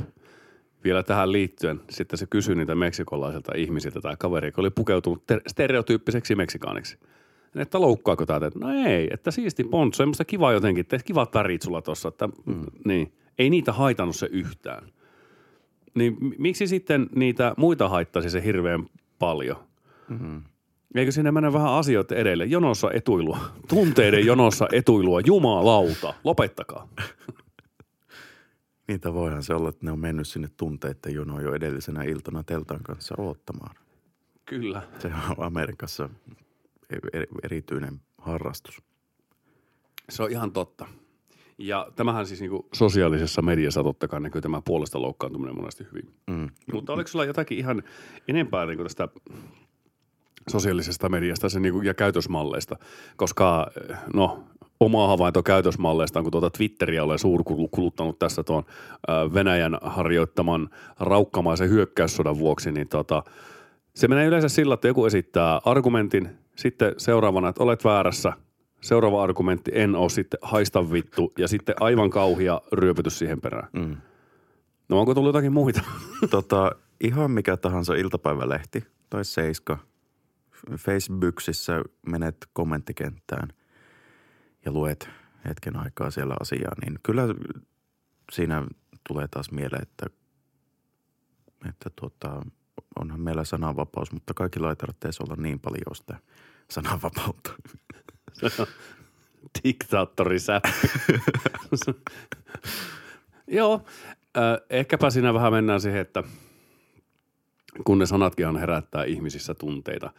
Vielä 0.84 1.04
tähän 1.04 1.32
liittyen 1.32 1.82
sitten 1.90 2.20
se 2.20 2.28
kysyi 2.30 2.56
niitä 2.56 2.76
meksikolaisilta 2.76 3.52
ihmisiltä 3.56 4.02
tai 4.02 4.16
kaveri, 4.20 4.48
joka 4.48 4.62
oli 4.62 4.70
pukeutunut 4.70 5.26
ter- 5.28 5.42
stereotyyppiseksi 5.48 6.36
meksikaaniksi. 6.36 6.98
että 7.56 7.82
loukkaako 7.82 8.26
tämä 8.26 8.40
teitä? 8.40 8.60
No 8.60 8.70
ei, 8.88 9.08
että 9.12 9.32
siisti 9.32 9.64
pont, 9.64 9.94
semmoista 9.94 10.26
kiva 10.26 10.52
jotenkin, 10.52 10.82
että 10.82 10.98
kivat 11.06 11.34
värit 11.34 11.62
sulla 11.62 11.82
tuossa, 11.82 12.08
että 12.10 12.28
mm. 12.28 12.66
niin. 12.86 13.14
Ei 13.38 13.50
niitä 13.50 13.74
haitannut 13.74 14.16
se 14.16 14.30
yhtään. 14.32 14.84
Niin 15.96 16.18
miksi 16.38 16.68
sitten 16.68 17.10
niitä 17.16 17.54
muita 17.58 17.90
haittaisi 17.90 18.30
se 18.30 18.44
hirveän 18.44 18.86
paljon? 19.20 19.58
Mm-hmm. 20.10 20.42
Eikö 20.96 21.12
sinne 21.12 21.32
mennä 21.32 21.54
vähän 21.54 21.74
asioita 21.74 22.16
edelle? 22.16 22.46
Jonossa 22.46 22.92
etuilua. 22.92 23.40
Tunteiden 23.68 24.26
jonossa 24.26 24.68
etuilua. 24.72 25.22
Jumalauta. 25.26 26.14
Lopettakaa. 26.24 26.88
Niitä 28.88 29.14
voihan 29.14 29.44
se 29.44 29.54
olla, 29.54 29.70
että 29.70 29.86
ne 29.86 29.92
on 29.92 30.00
mennyt 30.00 30.28
sinne 30.28 30.48
tunteiden 30.58 31.14
jonoon 31.14 31.44
jo 31.44 31.54
edellisenä 31.54 32.04
iltana 32.04 32.44
teltan 32.44 32.84
kanssa 32.84 33.16
odottamaan. 33.18 33.76
Kyllä. 34.46 34.82
Se 35.00 35.08
on 35.08 35.46
Amerikassa 35.46 36.10
erityinen 37.44 38.02
harrastus. 38.18 38.82
Se 40.10 40.24
on 40.24 40.32
ihan 40.32 40.52
totta. 40.52 40.86
Ja 41.58 41.88
tämähän 41.96 42.26
siis 42.26 42.40
niinku 42.40 42.68
sosiaalisessa 42.74 43.42
mediassa 43.42 43.84
totta 43.84 44.08
kai 44.08 44.22
näkyy 44.22 44.42
tämä 44.42 44.62
puolesta 44.66 45.02
loukkaantuminen 45.02 45.56
monesti 45.56 45.88
hyvin. 45.92 46.14
Mm. 46.28 46.50
Mutta 46.74 46.94
oliko 46.94 47.08
sulla 47.08 47.26
jotakin 47.26 47.58
ihan 47.58 47.84
enempää 48.28 48.66
niinku 48.66 48.84
tästä 48.84 49.08
sosiaalisesta 50.50 51.10
mediasta 51.10 51.50
sen 51.50 51.62
niinku, 51.62 51.82
ja 51.82 51.94
käytösmalleista? 51.94 52.76
Koska 53.18 53.68
no, 54.14 54.44
oma 54.80 55.08
havainto 55.08 55.44
käytösmalleista 55.44 56.20
on, 56.20 56.24
kun 56.24 56.32
tuota 56.32 56.50
Twitteriä 56.50 57.04
olen 57.04 57.20
suurkuluttanut 57.20 58.20
tässä 58.20 58.44
tuon 58.44 58.64
Venäjän 59.34 59.78
harjoittaman 59.82 60.70
raukkamaisen 61.00 61.70
hyökkäyssodan 61.70 62.38
vuoksi, 62.38 62.72
niin 62.72 62.88
tota, 62.88 63.24
se 63.96 64.08
menee 64.08 64.26
yleensä 64.26 64.50
sillä, 64.50 64.74
että 64.74 64.88
joku 64.88 65.06
esittää 65.06 65.62
argumentin, 65.66 66.30
sitten 66.56 66.94
seuraavana, 66.98 67.50
että 67.50 67.64
olet 67.64 67.86
väärässä– 67.86 68.34
Seuraava 68.82 69.24
argumentti, 69.24 69.72
en 69.74 69.96
ole 69.96 70.10
sitten 70.10 70.40
haista 70.42 70.92
vittu 70.92 71.34
ja 71.38 71.48
sitten 71.48 71.76
aivan 71.80 72.10
kauhia 72.10 72.62
ryöpytys 72.72 73.20
siihen 73.20 73.42
perään. 73.42 73.68
Mm. 73.74 73.98
No 74.90 75.00
onko 75.00 75.14
tullut 75.14 75.30
jotakin 75.30 75.54
muita? 75.54 75.82
Tota, 76.30 76.72
ihan 77.02 77.32
mikä 77.32 77.58
tahansa 77.58 77.96
iltapäivälehti 77.96 78.84
tai 79.10 79.26
seiska. 79.26 79.78
Facebookissa 80.78 81.74
menet 82.08 82.38
kommenttikenttään 82.54 83.50
ja 84.66 84.72
luet 84.72 85.10
hetken 85.50 85.76
aikaa 85.76 86.12
siellä 86.12 86.36
asiaa, 86.40 86.72
niin 86.86 87.00
kyllä 87.04 87.24
siinä 88.32 88.68
tulee 89.08 89.28
taas 89.28 89.52
mieleen, 89.52 89.82
että, 89.82 90.06
että 91.70 91.90
tuota, 91.96 92.42
onhan 93.00 93.22
meillä 93.22 93.44
sananvapaus, 93.44 94.12
mutta 94.12 94.34
kaikilla 94.34 94.70
ei 94.70 94.76
tarvitse 94.76 95.24
olla 95.24 95.36
niin 95.36 95.60
paljon 95.60 95.96
sitä 95.96 96.18
sananvapautta. 96.70 97.54
Diktaattorisäppi. 99.64 100.70
Joo, 103.48 103.86
ehkäpä 104.70 105.10
siinä 105.10 105.34
vähän 105.34 105.54
mennään 105.54 105.82
siihen, 105.82 106.02
että 106.02 106.24
kun 107.84 108.00
ne 108.00 108.06
sanatkin 108.06 108.58
herättää 108.58 109.04
ihmisissä 109.04 109.54
tunteita, 109.54 110.14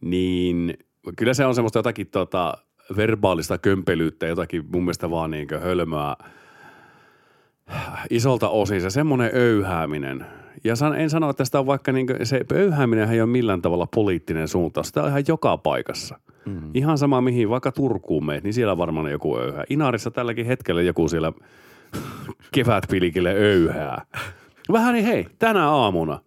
niin 0.00 0.78
kyllä 1.16 1.34
se 1.34 1.46
on 1.46 1.54
semmoista 1.54 1.78
jotakin 1.78 2.06
tota, 2.06 2.54
verbaalista 2.96 3.58
kömpelyyttä, 3.58 4.26
jotakin 4.26 4.64
mun 4.72 4.82
mielestä 4.82 5.10
vaan 5.10 5.30
niin 5.30 5.48
hölmöä 5.60 6.16
isolta 8.10 8.48
osin. 8.48 8.80
Se 8.80 8.90
semmoinen 8.90 9.30
öyhääminen– 9.34 10.26
ja 10.64 10.76
san, 10.76 11.00
en 11.00 11.10
sano, 11.10 11.30
että 11.30 11.44
sitä 11.44 11.58
on 11.58 11.66
vaikka 11.66 11.92
niin 11.92 12.06
se 12.22 12.44
pöyhääminen 12.48 13.10
ei 13.10 13.20
ole 13.20 13.30
millään 13.30 13.62
tavalla 13.62 13.86
poliittinen 13.94 14.48
suunta. 14.48 14.82
Sitä 14.82 15.02
on 15.02 15.08
ihan 15.08 15.24
joka 15.28 15.58
paikassa. 15.58 16.20
Mm. 16.44 16.70
Ihan 16.74 16.98
sama 16.98 17.20
mihin, 17.20 17.50
vaikka 17.50 17.72
Turkuun 17.72 18.26
meet, 18.26 18.44
niin 18.44 18.54
siellä 18.54 18.78
varmaan 18.78 19.10
joku 19.10 19.38
öyhää. 19.38 19.64
Inarissa 19.70 20.10
tälläkin 20.10 20.46
hetkellä 20.46 20.82
joku 20.82 21.08
siellä 21.08 21.32
kevätpilikille 22.54 23.32
öyhää. 23.32 24.02
Vähän 24.72 24.94
niin 24.94 25.06
hei, 25.06 25.26
tänä 25.38 25.70
aamuna 25.70 26.20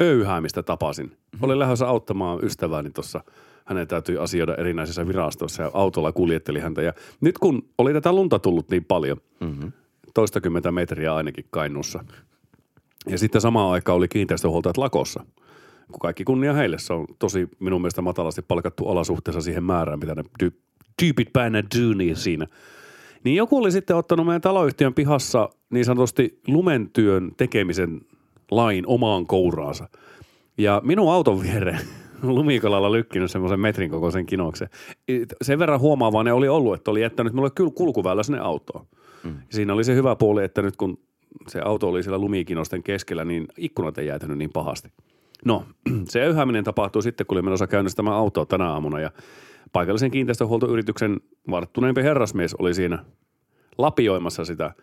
öyhäämistä 0.00 0.62
tapasin. 0.62 1.16
Mm-hmm. 1.32 1.44
Olin 1.44 1.58
lähdössä 1.58 1.88
auttamaan 1.88 2.44
ystävääni 2.44 2.90
tuossa 2.90 3.24
hänen 3.64 3.88
täytyy 3.88 4.22
asioida 4.22 4.54
erinäisissä 4.54 5.08
virastoissa 5.08 5.62
ja 5.62 5.70
autolla 5.74 6.12
kuljetteli 6.12 6.60
häntä. 6.60 6.82
Ja 6.82 6.92
nyt 7.20 7.38
kun 7.38 7.68
oli 7.78 7.92
tätä 7.92 8.12
lunta 8.12 8.38
tullut 8.38 8.70
niin 8.70 8.84
paljon, 8.84 9.16
mm-hmm. 9.40 9.72
toistakymmentä 10.14 10.72
metriä 10.72 11.14
ainakin 11.14 11.44
Kainuussa, 11.50 12.04
ja 13.06 13.18
sitten 13.18 13.40
samaan 13.40 13.72
aikaan 13.72 13.96
oli 13.96 14.08
kiinteistöhuoltajat 14.08 14.76
lakossa. 14.76 15.24
Kun 15.92 16.00
kaikki 16.00 16.24
kunnia 16.24 16.52
heille, 16.52 16.78
se 16.78 16.92
on 16.92 17.06
tosi 17.18 17.48
minun 17.58 17.80
mielestä 17.80 18.02
matalasti 18.02 18.42
palkattu 18.42 18.88
alasuhteessa 18.88 19.40
siihen 19.40 19.64
määrään, 19.64 19.98
mitä 19.98 20.14
ne 20.14 20.22
tyypit 20.96 21.32
päinä 21.32 21.62
dyyniin 21.76 22.16
siinä. 22.16 22.46
Niin 23.24 23.36
joku 23.36 23.58
oli 23.58 23.72
sitten 23.72 23.96
ottanut 23.96 24.26
meidän 24.26 24.40
taloyhtiön 24.40 24.94
pihassa 24.94 25.48
niin 25.70 25.84
sanotusti 25.84 26.40
lumentyön 26.46 27.32
tekemisen 27.36 28.00
lain 28.50 28.86
omaan 28.86 29.26
kouraansa. 29.26 29.88
Ja 30.58 30.80
minun 30.84 31.12
auton 31.12 31.42
viereen 31.42 31.80
lumikolalla 32.22 32.92
lykkinyt 32.92 33.30
semmoisen 33.30 33.60
metrin 33.60 33.90
kokoisen 33.90 34.26
kinoksen. 34.26 34.68
Sen 35.42 35.58
verran 35.58 35.80
huomaavaa 35.80 36.24
ne 36.24 36.32
oli 36.32 36.48
ollut, 36.48 36.74
että 36.74 36.90
oli 36.90 37.00
jättänyt 37.00 37.32
mulle 37.32 37.50
kyllä 37.50 37.70
kulkuväylä 37.74 38.22
sinne 38.22 38.40
autoon. 38.40 38.86
Mm. 39.24 39.34
Siinä 39.50 39.74
oli 39.74 39.84
se 39.84 39.94
hyvä 39.94 40.16
puoli, 40.16 40.44
että 40.44 40.62
nyt 40.62 40.76
kun 40.76 40.98
se 41.48 41.60
auto 41.60 41.88
oli 41.88 42.02
siellä 42.02 42.18
lumikinosten 42.18 42.82
keskellä, 42.82 43.24
niin 43.24 43.46
ikkunat 43.56 43.98
ei 43.98 44.06
jäätänyt 44.06 44.38
niin 44.38 44.52
pahasti. 44.52 44.88
No, 45.44 45.64
se 46.08 46.20
öyhääminen 46.20 46.64
tapahtui 46.64 47.02
sitten, 47.02 47.26
kun 47.26 47.36
oli 47.36 47.42
menossa 47.42 47.66
käynnistämään 47.66 48.16
autoa 48.16 48.46
tänä 48.46 48.70
aamuna 48.70 49.00
ja 49.00 49.10
paikallisen 49.72 50.10
kiinteistöhuoltoyrityksen 50.10 51.20
varttuneempi 51.50 52.02
herrasmies 52.02 52.54
oli 52.54 52.74
siinä 52.74 53.04
lapioimassa 53.78 54.44
sitä. 54.44 54.74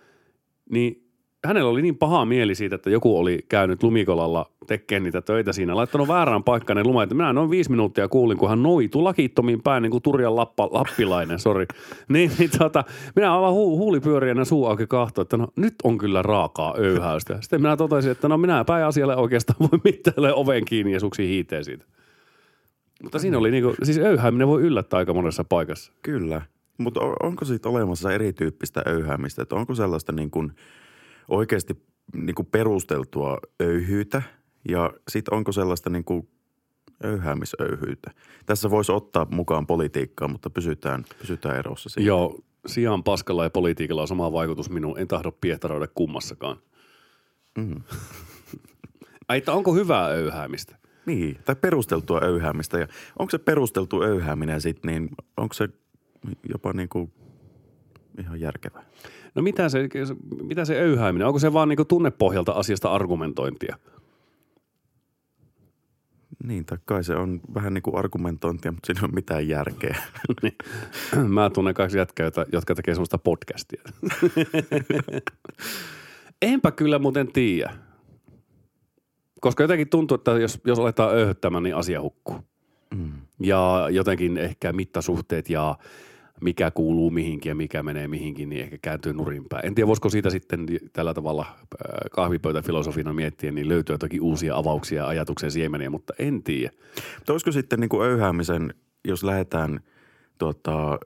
Niin 0.70 1.09
hänellä 1.46 1.70
oli 1.70 1.82
niin 1.82 1.98
paha 1.98 2.26
mieli 2.26 2.56
siitä, 2.56 2.76
että 2.76 2.90
joku 2.90 3.18
oli 3.18 3.46
käynyt 3.50 3.84
lumikolalla 3.84 4.46
tekemään 4.68 5.04
niitä 5.04 5.22
töitä 5.22 5.54
siinä, 5.54 5.76
laittanut 5.76 6.08
väärään 6.08 6.44
paikkaan 6.44 6.78
ne 6.78 6.84
lumet. 6.84 7.10
Minä 7.10 7.34
noin 7.34 7.50
viisi 7.50 7.72
minuuttia 7.72 8.08
kuulin, 8.08 8.38
kun 8.38 8.50
hän 8.50 8.64
noitu 8.64 9.04
lakittomiin 9.04 9.62
päin, 9.62 9.84
niin 9.84 9.92
kuin 9.92 10.02
Turjan 10.02 10.36
lappa, 10.36 10.70
lappilainen, 10.72 11.40
sori. 11.40 11.66
Niin, 12.10 12.32
niin 12.40 12.50
tota, 12.58 12.84
minä 13.16 13.36
aivan 13.36 13.54
hu, 13.54 13.78
huuli 13.78 14.00
pyöriä 14.00 14.46
suu 14.46 14.66
auki 14.66 14.88
kahto, 14.88 15.22
että 15.22 15.38
no 15.38 15.48
nyt 15.56 15.76
on 15.84 15.98
kyllä 15.98 16.22
raakaa 16.22 16.76
öyhäystä. 16.78 17.42
Sitten 17.42 17.62
minä 17.62 17.78
totesin, 17.78 18.12
että 18.12 18.28
no 18.28 18.38
minä 18.38 18.66
päin 18.66 18.86
asialle 18.86 19.16
oikeastaan 19.16 19.70
voi 19.72 19.80
mitään 19.84 20.34
oven 20.36 20.66
kiinni 20.66 20.94
ja 20.94 21.00
suksi 21.00 21.28
hiiteen 21.28 21.66
siitä. 21.66 21.86
Mutta 23.04 23.20
siinä 23.20 23.38
oli 23.38 23.52
niinku, 23.52 23.76
siis 23.84 23.98
öyhääminen 23.98 24.48
voi 24.48 24.62
yllättää 24.62 24.98
aika 24.98 25.14
monessa 25.14 25.44
paikassa. 25.44 25.94
Kyllä. 26.02 26.42
Mutta 26.78 27.00
onko 27.24 27.46
siitä 27.46 27.70
olemassa 27.70 28.12
erityyppistä 28.12 28.84
öyhäämistä? 28.88 29.42
Että 29.42 29.56
onko 29.56 29.76
sellaista 29.76 30.12
niin 30.12 30.32
kuin– 30.32 30.52
oikeasti 31.30 31.84
niin 32.14 32.36
kuin 32.36 32.46
perusteltua 32.46 33.38
öyhyyttä 33.62 34.22
ja 34.70 34.94
sitten 35.08 35.34
onko 35.34 35.52
sellaista 35.52 35.90
niin 35.90 36.04
kuin 36.04 36.30
öyhäämisöyhyyttä. 37.04 38.12
Tässä 38.46 38.70
voisi 38.70 38.92
ottaa 38.92 39.28
mukaan 39.32 39.68
politiikkaa, 39.68 40.28
mutta 40.28 40.50
pysytään, 40.50 41.06
pysytään 41.20 41.58
erossa 41.58 41.90
siitä. 41.90 42.08
Joo, 42.08 42.40
sijaan 42.66 43.04
paskalla 43.04 43.44
ja 43.44 43.50
politiikalla 43.50 44.02
on 44.02 44.08
sama 44.08 44.32
vaikutus 44.32 44.70
minuun. 44.70 45.00
En 45.00 45.08
tahdo 45.08 45.32
piehtaroida 45.32 45.88
kummassakaan. 45.88 46.58
Mm. 47.58 47.82
että 49.30 49.54
onko 49.54 49.74
hyvää 49.74 50.08
öyhäämistä? 50.08 50.78
Niin, 51.06 51.38
tai 51.46 51.56
perusteltua 51.56 52.20
öyhäämistä. 52.24 52.80
Ja 52.80 52.88
onko 53.20 53.30
se 53.30 53.38
perusteltu 53.38 54.02
öyhääminen 54.02 54.62
sitten, 54.62 54.92
niin 54.92 55.10
onko 55.38 55.54
se 55.54 55.70
jopa 56.50 56.74
niin 56.74 56.90
kuin 56.90 57.12
ihan 58.20 58.40
järkevää? 58.40 58.86
No 59.36 59.42
mitä 59.42 59.70
se, 59.70 59.90
mitä 60.44 60.66
se 60.66 60.80
öyhääminen, 60.80 61.28
onko 61.28 61.40
se 61.40 61.54
vaan 61.54 61.70
niin 61.70 61.88
tunnepohjalta 61.88 62.52
asiasta 62.52 62.92
argumentointia? 62.92 63.78
Niin, 66.44 66.66
tai 66.66 66.78
kai 66.86 67.04
se 67.04 67.16
on 67.16 67.42
vähän 67.54 67.74
niin 67.74 67.82
kuin 67.82 67.96
argumentointia, 67.96 68.72
mutta 68.72 68.86
siinä 68.86 69.02
ei 69.02 69.06
ole 69.06 69.14
mitään 69.14 69.48
järkeä. 69.48 69.98
niin. 70.44 70.56
Mä 71.28 71.50
tunnen 71.50 71.74
kaksi 71.74 71.98
jätkää, 71.98 72.32
jotka 72.52 72.76
tekee 72.76 72.94
semmoista 72.94 73.18
podcastia. 73.18 73.82
Enpä 76.42 76.72
kyllä 76.72 77.00
muuten 77.00 77.32
tiedä. 77.32 77.74
Koska 79.42 79.64
jotenkin 79.64 79.90
tuntuu, 79.90 80.16
että 80.16 80.32
jos, 80.32 80.60
jos 80.66 80.80
aletaan 80.80 81.16
öyhöttämään, 81.16 81.64
niin 81.64 81.76
asia 81.76 82.02
hukkuu. 82.02 82.40
Mm. 82.96 83.12
Ja 83.40 83.88
jotenkin 83.92 84.38
ehkä 84.38 84.74
mittasuhteet 84.74 85.50
ja 85.50 85.78
mikä 86.42 86.72
kuuluu 86.72 87.12
mihinkin 87.12 87.50
ja 87.50 87.56
mikä 87.56 87.84
menee 87.84 88.08
mihinkin, 88.08 88.50
niin 88.50 88.62
ehkä 88.62 88.78
kääntyy 88.82 89.14
nurinpäin. 89.14 89.66
En 89.66 89.76
tiedä, 89.76 89.88
voisiko 89.88 90.10
siitä 90.10 90.30
sitten 90.30 90.66
tällä 90.94 91.14
tavalla 91.14 91.46
äh, 91.50 91.58
kahvipöytäfilosofina 92.12 93.14
miettiä, 93.14 93.52
niin 93.52 93.68
löytyy 93.70 93.94
jotakin 93.94 94.22
uusia 94.22 94.58
avauksia, 94.58 95.08
ajatuksen 95.08 95.52
siemeniä, 95.52 95.90
mutta 95.90 96.14
en 96.20 96.44
tiedä. 96.44 96.72
Mutta 97.16 97.34
olisiko 97.34 97.52
sitten 97.52 97.80
niin 97.80 97.90
kuin 97.90 98.08
öyhäämisen, 98.08 98.74
jos 99.08 99.24
lähdetään 99.24 99.80
tuota, 100.38 101.00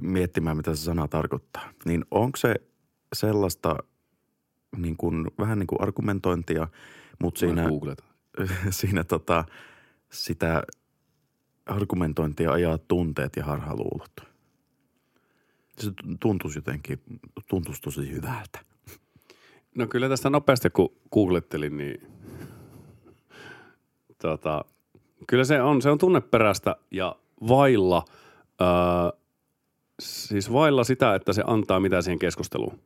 miettimään, 0.00 0.56
mitä 0.56 0.74
se 0.74 0.82
sana 0.82 1.08
tarkoittaa, 1.08 1.70
niin 1.84 2.04
onko 2.10 2.36
se 2.36 2.54
sellaista 3.12 3.76
niin 4.76 4.96
kuin, 4.96 5.26
vähän 5.38 5.58
niin 5.58 5.66
kuin 5.66 5.82
argumentointia, 5.82 6.68
mutta 7.22 7.38
siinä, 7.38 7.68
siinä 8.70 9.04
tota, 9.04 9.44
sitä 10.12 10.62
argumentointia 11.66 12.52
ajaa 12.52 12.78
tunteet 12.78 13.36
ja 13.36 13.44
harhaluulot. 13.44 14.12
Se 15.78 15.90
tuntuisi 16.20 16.58
jotenkin, 16.58 17.00
tuntuisi 17.48 17.82
tosi 17.82 18.10
hyvältä. 18.10 18.60
No 19.74 19.86
kyllä 19.86 20.08
tästä 20.08 20.30
nopeasti 20.30 20.70
kun 20.70 20.92
googlettelin, 21.12 21.76
niin 21.76 22.02
tota, 24.22 24.64
kyllä 25.26 25.44
se 25.44 25.62
on, 25.62 25.82
se 25.82 25.90
on 25.90 25.98
tunneperäistä 25.98 26.76
ja 26.90 27.16
vailla, 27.48 28.04
öö, 28.60 28.68
siis 30.00 30.52
vailla 30.52 30.84
sitä, 30.84 31.14
että 31.14 31.32
se 31.32 31.42
antaa 31.46 31.80
mitään 31.80 32.02
siihen 32.02 32.18
keskusteluun. 32.18 32.78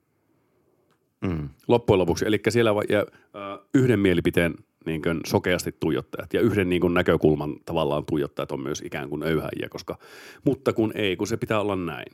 Mm. 1.20 1.48
Loppujen 1.68 1.98
lopuksi. 1.98 2.26
Eli 2.26 2.40
siellä 2.48 2.74
va- 2.74 2.82
ja, 2.88 2.98
öö, 2.98 3.56
yhden 3.74 4.00
mielipiteen 4.00 4.54
niin 4.86 5.02
kuin 5.02 5.20
sokeasti 5.26 5.76
tuijottajat 5.80 6.34
ja 6.34 6.40
yhden 6.40 6.68
niin 6.68 6.80
kuin 6.80 6.94
näkökulman 6.94 7.56
tavallaan 7.66 8.04
tuijottajat 8.06 8.52
on 8.52 8.60
myös 8.60 8.82
ikään 8.84 9.08
kuin 9.10 9.22
öyhäjiä, 9.22 9.68
koska, 9.70 9.98
mutta 10.44 10.72
kun 10.72 10.92
ei, 10.94 11.16
kun 11.16 11.26
se 11.26 11.36
pitää 11.36 11.60
olla 11.60 11.76
näin. 11.76 12.12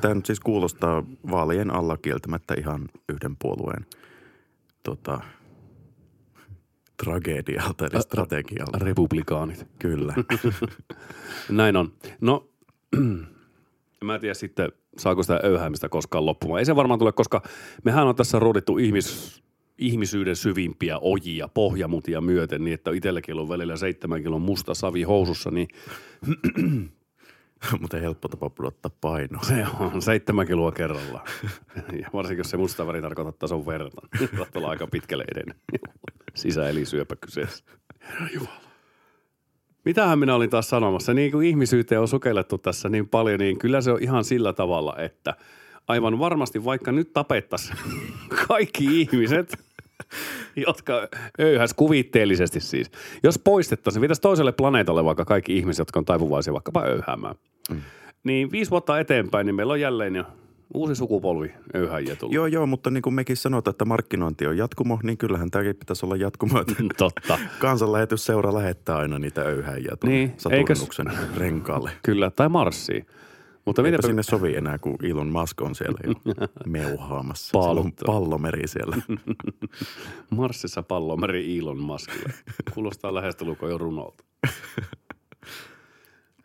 Tämä 0.00 0.14
nyt 0.14 0.26
siis 0.26 0.40
kuulostaa 0.40 1.02
vaalien 1.30 1.70
alla 1.70 1.96
kieltämättä 1.96 2.54
ihan 2.58 2.88
yhden 3.08 3.36
puolueen 3.36 3.86
tota, 4.82 5.20
tragedialta 7.04 7.86
eli 7.86 8.02
strategialta. 8.02 8.78
Republikaanit. 8.78 9.66
Kyllä. 9.78 10.14
Näin 11.48 11.76
on. 11.76 11.92
No, 12.20 12.48
mä 14.04 14.14
en 14.14 14.20
tiedä 14.20 14.34
sitten, 14.34 14.72
saako 14.98 15.22
sitä 15.22 15.40
öyhäämistä 15.44 15.88
koskaan 15.88 16.26
loppumaan. 16.26 16.58
Ei 16.58 16.64
se 16.64 16.76
varmaan 16.76 16.98
tule, 16.98 17.12
koska 17.12 17.42
mehän 17.84 18.06
on 18.06 18.16
tässä 18.16 18.38
ruudittu 18.38 18.78
ihmis, 18.78 19.42
ihmisyyden 19.78 20.36
syvimpiä 20.36 20.98
ojia, 20.98 21.48
pohjamutia 21.48 22.20
myöten, 22.20 22.64
niin 22.64 22.74
että 22.74 22.90
itselläkin 22.90 23.38
on 23.38 23.48
välillä 23.48 23.76
seitsemän 23.76 24.22
kilon 24.22 24.42
musta 24.42 24.74
savi 24.74 25.02
housussa, 25.02 25.50
niin 25.50 25.68
Mutta 27.80 27.96
helppo 27.96 28.28
tapa 28.28 28.50
pudottaa 28.50 28.90
painoa. 29.00 29.42
se 29.42 29.66
on 29.80 30.02
seitsemän 30.02 30.46
kiloa 30.46 30.72
kerralla. 30.72 31.24
Ja 32.00 32.08
varsinkin, 32.12 32.38
jos 32.40 32.50
se 32.50 32.56
musta 32.56 32.86
väri 32.86 33.02
tarkoittaa 33.02 33.32
tason 33.38 33.66
verta. 33.66 34.00
Saattaa 34.36 34.60
olla 34.60 34.70
aika 34.70 34.86
pitkälle 34.86 35.24
edennyt. 35.32 35.56
Sisäelisyöpä 36.34 37.16
kyseessä. 37.16 37.64
Herra 38.00 38.28
Jumala. 38.34 38.60
Mitähän 39.84 40.18
minä 40.18 40.34
olin 40.34 40.50
taas 40.50 40.68
sanomassa? 40.68 41.14
Niin 41.14 41.32
kuin 41.32 41.48
ihmisyyteen 41.48 42.00
on 42.00 42.08
sukellettu 42.08 42.58
tässä 42.58 42.88
niin 42.88 43.08
paljon, 43.08 43.40
niin 43.40 43.58
kyllä 43.58 43.80
se 43.80 43.92
on 43.92 44.02
ihan 44.02 44.24
sillä 44.24 44.52
tavalla, 44.52 44.96
että 44.98 45.34
aivan 45.88 46.18
varmasti 46.18 46.64
vaikka 46.64 46.92
nyt 46.92 47.12
tapettaisiin 47.12 47.78
kaikki 48.48 49.00
ihmiset, 49.00 49.65
jotka 50.66 51.08
öyhäs 51.38 51.74
kuvitteellisesti 51.74 52.60
siis. 52.60 52.90
Jos 53.22 53.38
poistettaisiin, 53.38 54.00
vietäisiin 54.00 54.22
toiselle 54.22 54.52
planeetalle 54.52 55.04
vaikka 55.04 55.24
kaikki 55.24 55.58
ihmiset, 55.58 55.78
jotka 55.78 55.98
on 55.98 56.04
taipuvaisia 56.04 56.52
vaikkapa 56.52 56.84
öyhäämään. 56.84 57.34
Mm. 57.70 57.80
Niin 58.24 58.52
viisi 58.52 58.70
vuotta 58.70 59.00
eteenpäin, 59.00 59.46
niin 59.46 59.54
meillä 59.54 59.72
on 59.72 59.80
jälleen 59.80 60.16
jo 60.16 60.24
uusi 60.74 60.94
sukupolvi 60.94 61.54
öyhäjiä 61.74 62.16
tullut. 62.16 62.34
Joo, 62.34 62.46
joo, 62.46 62.66
mutta 62.66 62.90
niin 62.90 63.02
kuin 63.02 63.14
mekin 63.14 63.36
sanotaan, 63.36 63.72
että 63.72 63.84
markkinointi 63.84 64.46
on 64.46 64.56
jatkumo, 64.56 64.98
niin 65.02 65.18
kyllähän 65.18 65.50
tämäkin 65.50 65.76
pitäisi 65.76 66.06
olla 66.06 66.16
jatkumo. 66.16 66.60
että 66.60 66.74
Totta. 66.98 67.38
Kansanlähetysseura 67.58 68.54
lähettää 68.54 68.96
aina 68.96 69.18
niitä 69.18 69.42
öyhäjiä 69.42 69.96
tuonne 70.00 70.18
Niin, 70.18 70.34
Saturnuksen 70.36 71.12
renkaalle. 71.36 71.90
Kyllä, 72.02 72.30
tai 72.30 72.48
Marssiin. 72.48 73.06
Mutta 73.66 73.82
mitä 73.82 73.96
sinne 74.06 74.22
sovi 74.22 74.56
enää, 74.56 74.78
kun 74.78 74.96
Elon 75.02 75.28
Musk 75.28 75.62
on 75.62 75.74
siellä 75.74 75.98
jo 76.06 76.12
meuhaamassa. 76.66 77.58
Paaluttaa. 77.58 78.06
pallomeri 78.06 78.68
siellä. 78.68 78.96
Marssissa 80.36 80.82
pallomeri 80.82 81.58
Elon 81.58 81.78
Muskille. 81.80 82.34
Kuulostaa 82.74 83.14
lähestulkoon 83.14 83.72
jo 83.72 83.78
runolta. 83.78 84.24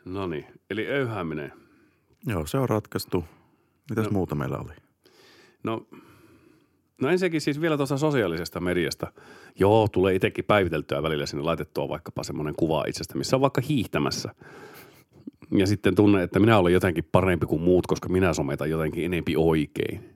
No 0.05 0.27
niin, 0.27 0.45
eli 0.69 0.87
öyhääminen. 0.87 1.53
joo, 2.27 2.45
se 2.45 2.57
on 2.57 2.69
ratkaistu. 2.69 3.25
Mitäs 3.89 4.05
No. 4.05 4.11
muuta 4.11 4.35
meillä 4.35 4.57
oli? 4.57 4.73
No, 5.63 5.87
no 7.01 7.09
ensinnäkin 7.09 7.41
siis 7.41 7.61
vielä 7.61 7.77
tuosta 7.77 7.97
sosiaalisesta 7.97 8.59
mediasta. 8.59 9.11
Joo, 9.59 9.87
tulee 9.87 10.15
itsekin 10.15 10.45
päiviteltyä 10.45 11.03
välillä 11.03 11.25
sinne 11.25 11.43
laitettua 11.43 11.89
vaikkapa 11.89 12.23
semmoinen 12.23 12.55
kuva 12.55 12.85
itsestä, 12.87 13.17
missä 13.17 13.35
on 13.37 13.41
vaikka 13.41 13.61
hiihtämässä. 13.69 14.35
Ja 15.51 15.67
sitten 15.67 15.95
tunne, 15.95 16.23
että 16.23 16.39
minä 16.39 16.57
olen 16.57 16.73
jotenkin 16.73 17.03
parempi 17.11 17.45
kuin 17.45 17.61
muut, 17.61 17.87
koska 17.87 18.09
minä 18.09 18.33
sometan 18.33 18.69
jotenkin 18.69 19.05
enempi 19.05 19.33
oikein. 19.37 20.11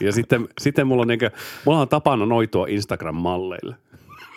Ja 0.00 0.12
sitten, 0.12 0.48
sitten 0.60 0.86
mulla 0.86 1.02
on, 1.02 1.08
niinkö, 1.08 1.30
mulla 1.64 1.80
on 1.80 1.88
tapana 1.88 2.26
noitua 2.26 2.66
Instagram-malleille. 2.66 3.76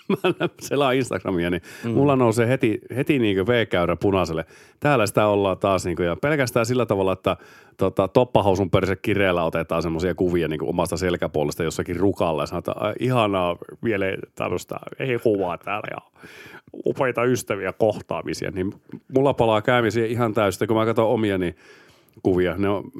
Mä 0.24 0.50
selaan 0.62 0.96
Instagramia, 0.96 1.50
niin 1.50 1.62
mm. 1.84 1.92
mulla 1.92 2.16
nousee 2.16 2.48
heti, 2.48 2.82
heti 2.96 3.20
niin 3.20 3.48
V-käyrä 3.48 3.96
punaiselle. 3.96 4.46
Täällä 4.80 5.08
sitä 5.08 5.28
ollaan 5.28 5.58
taas 5.58 5.86
niin 5.86 5.98
ja 6.06 6.16
pelkästään 6.16 6.66
sillä 6.66 6.86
tavalla, 6.86 7.14
että 7.14 7.38
tota, 7.78 8.08
toppahousun 8.08 8.70
perse 8.70 8.96
kireellä 8.96 9.44
otetaan 9.44 9.82
semmoisia 9.82 10.16
kuvia 10.16 10.48
niin 10.48 10.64
omasta 10.64 10.98
selkäpuolesta 10.98 11.64
jossakin 11.64 11.96
rukalla 11.96 12.44
ja 12.44 12.48
sanotaan, 12.48 12.82
"Ai, 12.82 12.94
ihanaa 13.00 13.58
vielä 13.84 14.06
tämmöistä, 14.36 14.76
ei 15.00 15.20
kuvaa 15.20 15.58
täällä 15.58 15.88
ja 15.92 16.22
upeita 16.86 17.24
ystäviä 17.24 17.74
kohtaamisia. 17.74 18.52
Niin 18.52 18.74
mulla 19.14 19.34
palaa 19.34 19.62
käymisiä 19.62 20.06
ihan 20.06 20.34
täysin, 20.34 20.68
kun 20.68 20.78
mä 20.78 20.86
katson 20.86 21.08
omia, 21.08 21.38
niin 21.38 21.56
kuvia. 22.24 22.58
Ne 22.58 22.70
on 22.70 22.92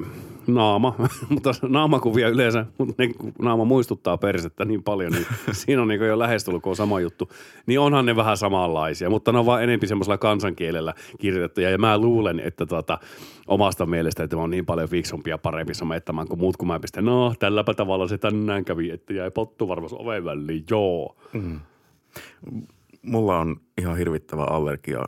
naama, 0.46 0.94
mutta 1.28 1.50
naamakuvia 1.68 2.28
yleensä, 2.28 2.66
mutta 2.78 2.94
ne 2.98 3.10
naama 3.42 3.64
muistuttaa 3.64 4.18
persettä 4.18 4.64
niin 4.64 4.82
paljon, 4.82 5.12
niin 5.12 5.26
siinä 5.52 5.82
on 5.82 5.88
niin 5.88 6.00
jo 6.00 6.18
lähestulkoon 6.18 6.76
sama 6.76 7.00
juttu. 7.00 7.30
Niin 7.66 7.80
onhan 7.80 8.06
ne 8.06 8.16
vähän 8.16 8.36
samanlaisia, 8.36 9.10
mutta 9.10 9.32
ne 9.32 9.38
on 9.38 9.46
vaan 9.46 9.62
enempi 9.62 9.86
semmoisella 9.86 10.18
kansankielellä 10.18 10.94
kirjoitettuja. 11.18 11.70
Ja 11.70 11.78
mä 11.78 11.98
luulen, 11.98 12.40
että 12.40 12.66
tuota, 12.66 12.98
omasta 13.46 13.86
mielestä, 13.86 14.24
että 14.24 14.36
mä 14.36 14.42
oon 14.42 14.50
niin 14.50 14.66
paljon 14.66 14.88
fiksumpi 14.88 15.30
ja 15.30 15.38
parempi 15.38 15.74
somettamaan 15.74 16.28
kuin 16.28 16.40
muut, 16.40 16.56
kun 16.56 16.68
mä 16.68 16.80
pistän, 16.80 17.04
no 17.04 17.34
tälläpä 17.38 17.74
tavalla 17.74 18.08
se 18.08 18.18
tänään 18.18 18.64
kävi, 18.64 18.90
että 18.90 19.12
jäi 19.12 19.30
pottu 19.30 19.68
varmasti 19.68 19.96
oven 19.98 20.24
väliin, 20.24 20.64
joo. 20.70 21.16
Mulla 23.02 23.38
on 23.38 23.60
ihan 23.78 23.96
hirvittävä 23.96 24.44
allergia 24.44 25.04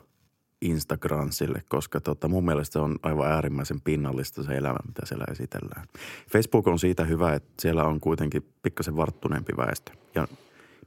Instagramsille, 0.61 1.63
koska 1.69 2.01
tota, 2.01 2.27
mun 2.27 2.45
mielestä 2.45 2.73
se 2.73 2.79
on 2.79 2.99
aivan 3.03 3.31
äärimmäisen 3.31 3.81
pinnallista 3.81 4.43
se 4.43 4.57
elämä, 4.57 4.77
mitä 4.87 5.01
siellä 5.05 5.25
esitellään. 5.31 5.87
Facebook 6.31 6.67
on 6.67 6.79
siitä 6.79 7.03
hyvä, 7.03 7.33
että 7.33 7.51
siellä 7.59 7.83
on 7.83 7.99
kuitenkin 7.99 8.45
pikkasen 8.61 8.95
varttuneempi 8.95 9.53
väestö. 9.57 9.91
Ja 10.15 10.27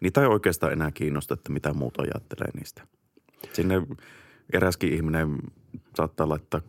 niitä 0.01 0.21
ei 0.21 0.27
oikeastaan 0.27 0.73
enää 0.73 0.91
kiinnosta, 0.91 1.35
että 1.35 1.53
mitä 1.53 1.73
muut 1.73 2.01
ajattelee 2.01 2.51
niistä. 2.55 2.87
Sinne 3.53 3.83
eräskin 4.53 4.93
ihminen 4.93 5.39
saattaa 5.97 6.29
laittaa 6.29 6.61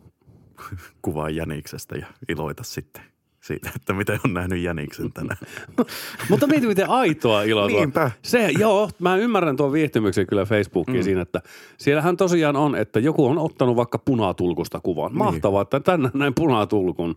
kuvaa 1.02 1.30
jäniksestä 1.30 1.96
ja 1.96 2.06
iloita 2.28 2.62
sitten 2.64 3.02
siitä, 3.40 3.70
että 3.76 3.92
miten 3.92 4.20
on 4.24 4.34
nähnyt 4.34 4.62
jäniksen 4.62 5.12
tänään. 5.12 5.38
Mutta 6.30 6.46
mieti 6.46 6.66
miten 6.66 6.90
aitoa 6.90 7.42
iloa. 7.42 7.66
Niinpä. 7.66 8.10
Se, 8.22 8.50
joo, 8.58 8.90
mä 8.98 9.16
ymmärrän 9.16 9.56
tuon 9.56 9.72
viihtymyksen 9.72 10.26
kyllä 10.26 10.44
Facebookiin 10.44 10.96
mm. 10.96 11.02
siinä, 11.02 11.20
että 11.20 11.40
siellähän 11.78 12.16
tosiaan 12.16 12.56
on, 12.56 12.76
että 12.76 13.00
joku 13.00 13.26
on 13.26 13.38
ottanut 13.38 13.76
vaikka 13.76 13.98
punatulkusta 13.98 14.80
kuvan. 14.80 15.10
Niin. 15.10 15.18
Mahtavaa, 15.18 15.62
että 15.62 15.80
tänne 15.80 16.10
näin 16.14 16.34
punatulkun. 16.34 17.16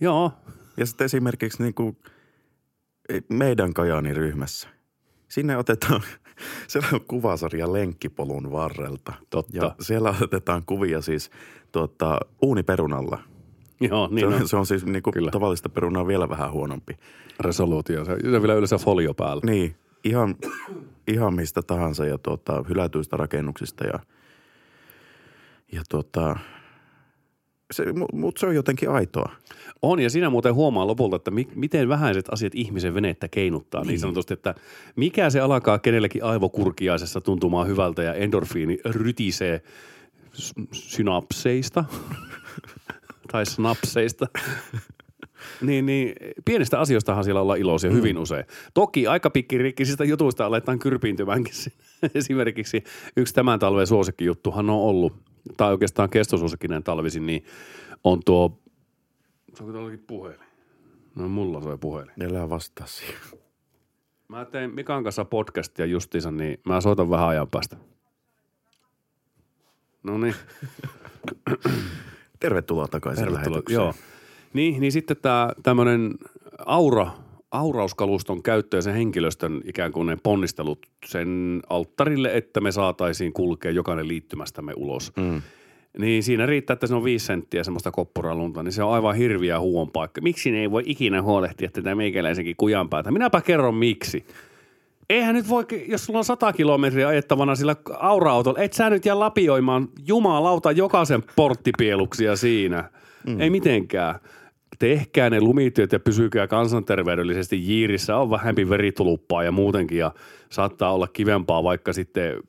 Joo, 0.00 0.32
Ja 0.76 0.86
sitten 0.86 1.04
esimerkiksi 1.04 1.62
niin 1.62 1.74
kuin 1.74 1.96
meidän 3.28 3.74
Kajaanin 3.74 4.16
ryhmässä. 4.16 4.68
Sinne 5.28 5.56
otetaan, 5.56 6.02
siellä 6.68 6.88
on 6.92 7.00
kuvasarja 7.00 7.72
lenkkipolun 7.72 8.52
varrelta. 8.52 9.12
Totta. 9.30 9.56
Ja 9.56 9.74
siellä 9.80 10.14
otetaan 10.20 10.62
kuvia 10.66 11.00
siis 11.02 11.30
tuota, 11.72 12.20
uuniperunalla. 12.42 13.18
joo, 13.90 14.08
Se 14.08 14.14
niin 14.14 14.26
on, 14.26 14.34
on. 14.34 14.48
se 14.48 14.56
on 14.56 14.66
siis 14.66 14.86
niin 14.86 15.02
kuin 15.02 15.14
Kyllä. 15.14 15.30
tavallista 15.30 15.68
perunaa 15.68 16.06
vielä 16.06 16.28
vähän 16.28 16.52
huonompi. 16.52 16.96
Resoluutio, 17.40 18.04
se 18.04 18.12
on 18.12 18.42
vielä 18.42 18.54
yleensä 18.54 18.78
folio 18.78 19.14
päällä. 19.14 19.42
Niin, 19.44 19.76
ihan, 20.04 20.34
ihan 21.08 21.34
mistä 21.34 21.62
tahansa 21.62 22.06
ja 22.06 22.18
tuota, 22.18 22.64
hylätyistä 22.68 23.16
rakennuksista 23.16 23.84
ja, 23.86 23.98
ja 25.72 25.82
tuota, 25.90 26.36
se, 27.70 27.84
mutta 28.12 28.40
se 28.40 28.46
on 28.46 28.54
jotenkin 28.54 28.90
aitoa. 28.90 29.32
On, 29.82 30.00
ja 30.00 30.10
siinä 30.10 30.30
muuten 30.30 30.54
huomaa 30.54 30.86
lopulta, 30.86 31.16
että 31.16 31.30
mi- 31.30 31.48
miten 31.54 31.88
vähäiset 31.88 32.28
asiat 32.32 32.54
ihmisen 32.54 32.94
venettä 32.94 33.28
keinuttaa 33.28 33.80
niin. 33.80 33.88
niin 33.88 34.00
sanotusti, 34.00 34.34
että 34.34 34.54
mikä 34.96 35.30
se 35.30 35.40
alkaa 35.40 35.78
kenellekin 35.78 36.24
aivokurkiaisessa 36.24 37.20
tuntumaan 37.20 37.66
hyvältä 37.68 38.02
ja 38.02 38.14
endorfiini 38.14 38.78
rytisee 38.84 39.62
synapseista 40.72 41.84
tai 43.32 43.46
snapseista. 43.46 44.26
Niin, 45.60 45.86
niin 45.86 46.14
pienistä 46.44 46.80
asioistahan 46.80 47.24
siellä 47.24 47.40
ollaan 47.40 47.58
iloisia 47.58 47.90
mm. 47.90 47.96
hyvin 47.96 48.18
usein. 48.18 48.44
Toki 48.74 49.06
aika 49.06 49.30
pikkirikkisistä 49.30 50.04
jutuista 50.04 50.46
aletaan 50.46 50.78
kyrpiintymäänkin. 50.78 51.54
Esimerkiksi 52.14 52.84
yksi 53.16 53.34
tämän 53.34 53.58
talven 53.58 53.86
suosikkijuttuhan 53.86 54.70
on 54.70 54.76
ollut, 54.76 55.12
tai 55.56 55.70
oikeastaan 55.72 56.10
kestosuosikkinen 56.10 56.82
talvisin, 56.82 57.26
niin 57.26 57.44
on 58.04 58.20
tuo, 58.24 58.58
soiko 59.54 59.72
tuollakin 59.72 60.04
puhelin? 60.06 60.40
No 61.14 61.28
mulla 61.28 61.60
soi 61.60 61.78
puhelin. 61.78 62.12
Elää 62.20 62.50
vastaa 62.50 62.86
siihen. 62.86 63.20
Mä 64.28 64.44
tein 64.44 64.74
Mikan 64.74 65.04
kanssa 65.04 65.24
podcastia 65.24 65.86
justiinsa, 65.86 66.30
niin 66.30 66.60
mä 66.64 66.80
soitan 66.80 67.10
vähän 67.10 67.28
ajan 67.28 67.48
päästä. 67.48 67.76
No 70.02 70.18
niin, 70.18 70.34
Tervetuloa 72.42 72.88
takaisin 72.88 73.24
tervetuloa. 73.24 73.50
lähetykseen. 73.50 73.80
Joo. 73.80 73.94
Niin, 74.52 74.80
niin 74.80 74.92
sitten 74.92 75.16
tämä 75.22 75.50
tämmöinen 75.62 76.14
aura, 76.66 77.10
aurauskaluston 77.50 78.42
käyttö 78.42 78.76
ja 78.76 78.82
sen 78.82 78.94
henkilöstön 78.94 79.60
ikään 79.64 79.92
kuin 79.92 80.06
ne 80.06 80.18
ponnistelut 80.22 80.86
sen 81.06 81.60
alttarille, 81.70 82.30
että 82.36 82.60
me 82.60 82.72
saataisiin 82.72 83.32
kulkea 83.32 83.70
jokainen 83.70 84.08
liittymästämme 84.08 84.72
ulos. 84.76 85.12
Mm. 85.16 85.42
Niin 85.98 86.22
siinä 86.22 86.46
riittää, 86.46 86.74
että 86.74 86.86
se 86.86 86.94
on 86.94 87.04
viisi 87.04 87.26
senttiä 87.26 87.64
semmoista 87.64 87.90
kopporalunta, 87.90 88.62
niin 88.62 88.72
se 88.72 88.82
on 88.82 88.92
aivan 88.92 89.16
hirviä 89.16 89.60
huon 89.60 89.90
paikka. 89.90 90.20
Miksi 90.20 90.50
ne 90.50 90.60
ei 90.60 90.70
voi 90.70 90.82
ikinä 90.86 91.22
huolehtia 91.22 91.70
tätä 91.70 91.94
meikäläisenkin 91.94 92.56
kujan 92.56 92.88
päätä? 92.88 93.10
Minäpä 93.10 93.40
kerron 93.40 93.74
miksi. 93.74 94.26
Eihän 95.12 95.34
nyt 95.34 95.48
voi, 95.48 95.66
jos 95.88 96.04
sulla 96.04 96.18
on 96.18 96.24
100 96.24 96.52
kilometriä 96.52 97.08
ajettavana 97.08 97.54
sillä 97.54 97.76
aura-autolla, 97.98 98.58
et 98.58 98.72
sä 98.72 98.90
nyt 98.90 99.06
jää 99.06 99.18
lapioimaan 99.18 99.88
jumalauta 100.06 100.72
jokaisen 100.72 101.22
porttipieluksia 101.36 102.36
siinä. 102.36 102.90
Mm. 103.26 103.40
Ei 103.40 103.50
mitenkään. 103.50 104.14
Tehkää 104.78 105.30
ne 105.30 105.40
lumityöt 105.40 105.92
ja 105.92 106.00
pysykää 106.00 106.46
kansanterveydellisesti 106.46 107.68
jiirissä. 107.68 108.16
On 108.16 108.30
vähempi 108.30 108.68
verituluppaa 108.68 109.44
ja 109.44 109.52
muutenkin 109.52 109.98
ja 109.98 110.14
saattaa 110.50 110.94
olla 110.94 111.06
kivempaa 111.06 111.62
vaikka 111.62 111.92
sitten 111.92 112.40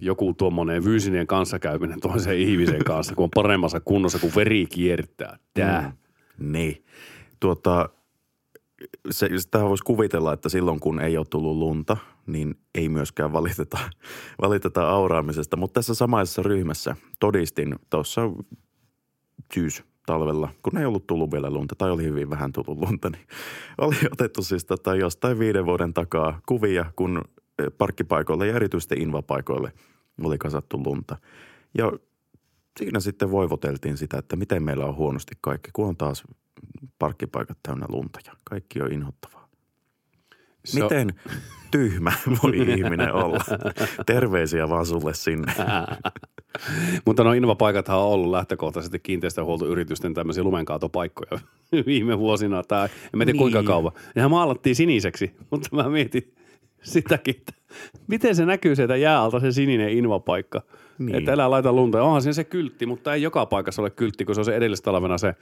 joku 0.00 0.34
tuommoinen 0.34 0.82
fyysinen 0.82 1.26
kanssakäyminen 1.26 2.00
toisen 2.00 2.38
ihmisen 2.38 2.84
kanssa, 2.92 3.14
kun 3.14 3.24
on 3.24 3.30
paremmassa 3.34 3.80
kunnossa, 3.80 4.18
kun 4.18 4.32
veri 4.36 4.66
kiertää. 4.66 5.38
Tää. 5.54 5.92
Mm. 6.38 6.52
Niin. 6.52 6.84
Tuota, 7.40 7.88
se, 9.10 9.38
sitä 9.38 9.60
voisi 9.60 9.84
kuvitella, 9.84 10.32
että 10.32 10.48
silloin 10.48 10.80
kun 10.80 11.00
ei 11.00 11.16
ole 11.16 11.26
tullut 11.30 11.56
lunta, 11.56 11.96
niin 12.26 12.54
ei 12.74 12.88
myöskään 12.88 13.32
valiteta, 13.32 13.78
valiteta 14.42 14.88
auraamisesta. 14.88 15.56
Mutta 15.56 15.74
tässä 15.74 15.94
samaisessa 15.94 16.42
ryhmässä 16.42 16.96
todistin 17.20 17.74
tuossa 17.90 18.22
syys 19.54 19.82
talvella, 20.06 20.48
kun 20.62 20.78
ei 20.78 20.84
ollut 20.84 21.06
tullut 21.06 21.32
vielä 21.32 21.50
lunta 21.50 21.74
tai 21.78 21.90
oli 21.90 22.04
hyvin 22.04 22.30
vähän 22.30 22.52
tullut 22.52 22.78
lunta, 22.78 23.10
niin 23.10 23.26
oli 23.78 23.96
otettu 24.12 24.42
siis 24.42 24.64
tota 24.64 24.94
jostain 24.94 25.38
viiden 25.38 25.66
vuoden 25.66 25.94
takaa 25.94 26.40
kuvia, 26.46 26.84
kun 26.96 27.20
eh, 27.58 27.66
parkkipaikoille 27.78 28.46
ja 28.46 28.56
erityisesti 28.56 28.94
invapaikoille 28.94 29.72
oli 30.22 30.38
kasattu 30.38 30.82
lunta. 30.84 31.16
Ja 31.78 31.92
siinä 32.78 33.00
sitten 33.00 33.30
voivoteltiin 33.30 33.96
sitä, 33.96 34.18
että 34.18 34.36
miten 34.36 34.62
meillä 34.62 34.86
on 34.86 34.96
huonosti 34.96 35.34
kaikki, 35.40 35.70
kun 35.72 35.88
on 35.88 35.96
taas 35.96 36.24
parkkipaikat 36.98 37.58
täynnä 37.62 37.86
lunta 37.88 38.20
ja 38.26 38.32
kaikki 38.44 38.82
on 38.82 38.92
inhottavaa. 38.92 39.48
Se 40.64 40.84
on- 40.84 40.90
Miten 40.90 41.14
tyhmä 41.70 42.12
voi 42.42 42.56
ihminen 42.78 43.12
olla? 43.12 43.38
Terveisiä 44.06 44.68
vaan 44.68 44.86
sulle 44.86 45.14
sinne. 45.14 45.52
Mutta 47.06 47.24
no 47.24 47.32
invapaikathan 47.32 47.98
on 47.98 48.04
ollut 48.04 48.30
lähtökohtaisesti 48.30 48.98
kiinteistöhuoltoyritysten 48.98 50.14
tämmöisiä 50.14 50.42
lumenkaatopaikkoja 50.44 51.40
viime 51.86 52.18
vuosina. 52.18 52.62
Tai 52.62 52.88
en 53.14 53.18
tiedä 53.18 53.38
kuinka 53.38 53.58
Niin. 53.58 53.66
kauan. 53.66 53.92
Nehän 54.14 54.30
maalattiin 54.30 54.76
siniseksi, 54.76 55.36
mutta 55.50 55.68
mä 55.72 55.88
mietin 55.88 56.34
sitäkin, 56.86 57.36
että 57.36 57.52
miten 58.06 58.36
se 58.36 58.46
näkyy 58.46 58.76
sieltä 58.76 58.96
jää 58.96 59.22
alta 59.22 59.40
se 59.40 59.52
sininen 59.52 59.88
invapaikka. 59.88 60.62
Niin. 60.98 61.14
Että 61.14 61.32
älä 61.32 61.50
laita 61.50 61.72
lunta. 61.72 62.02
Onhan 62.02 62.22
siinä 62.22 62.32
se 62.32 62.44
kyltti, 62.44 62.86
mutta 62.86 63.14
ei 63.14 63.22
joka 63.22 63.46
paikassa 63.46 63.82
ole 63.82 63.90
kyltti, 63.90 64.24
kun 64.24 64.34
se 64.34 64.40
on 64.40 64.44
se 64.44 64.56
edellistalvena 64.56 65.18
se 65.18 65.34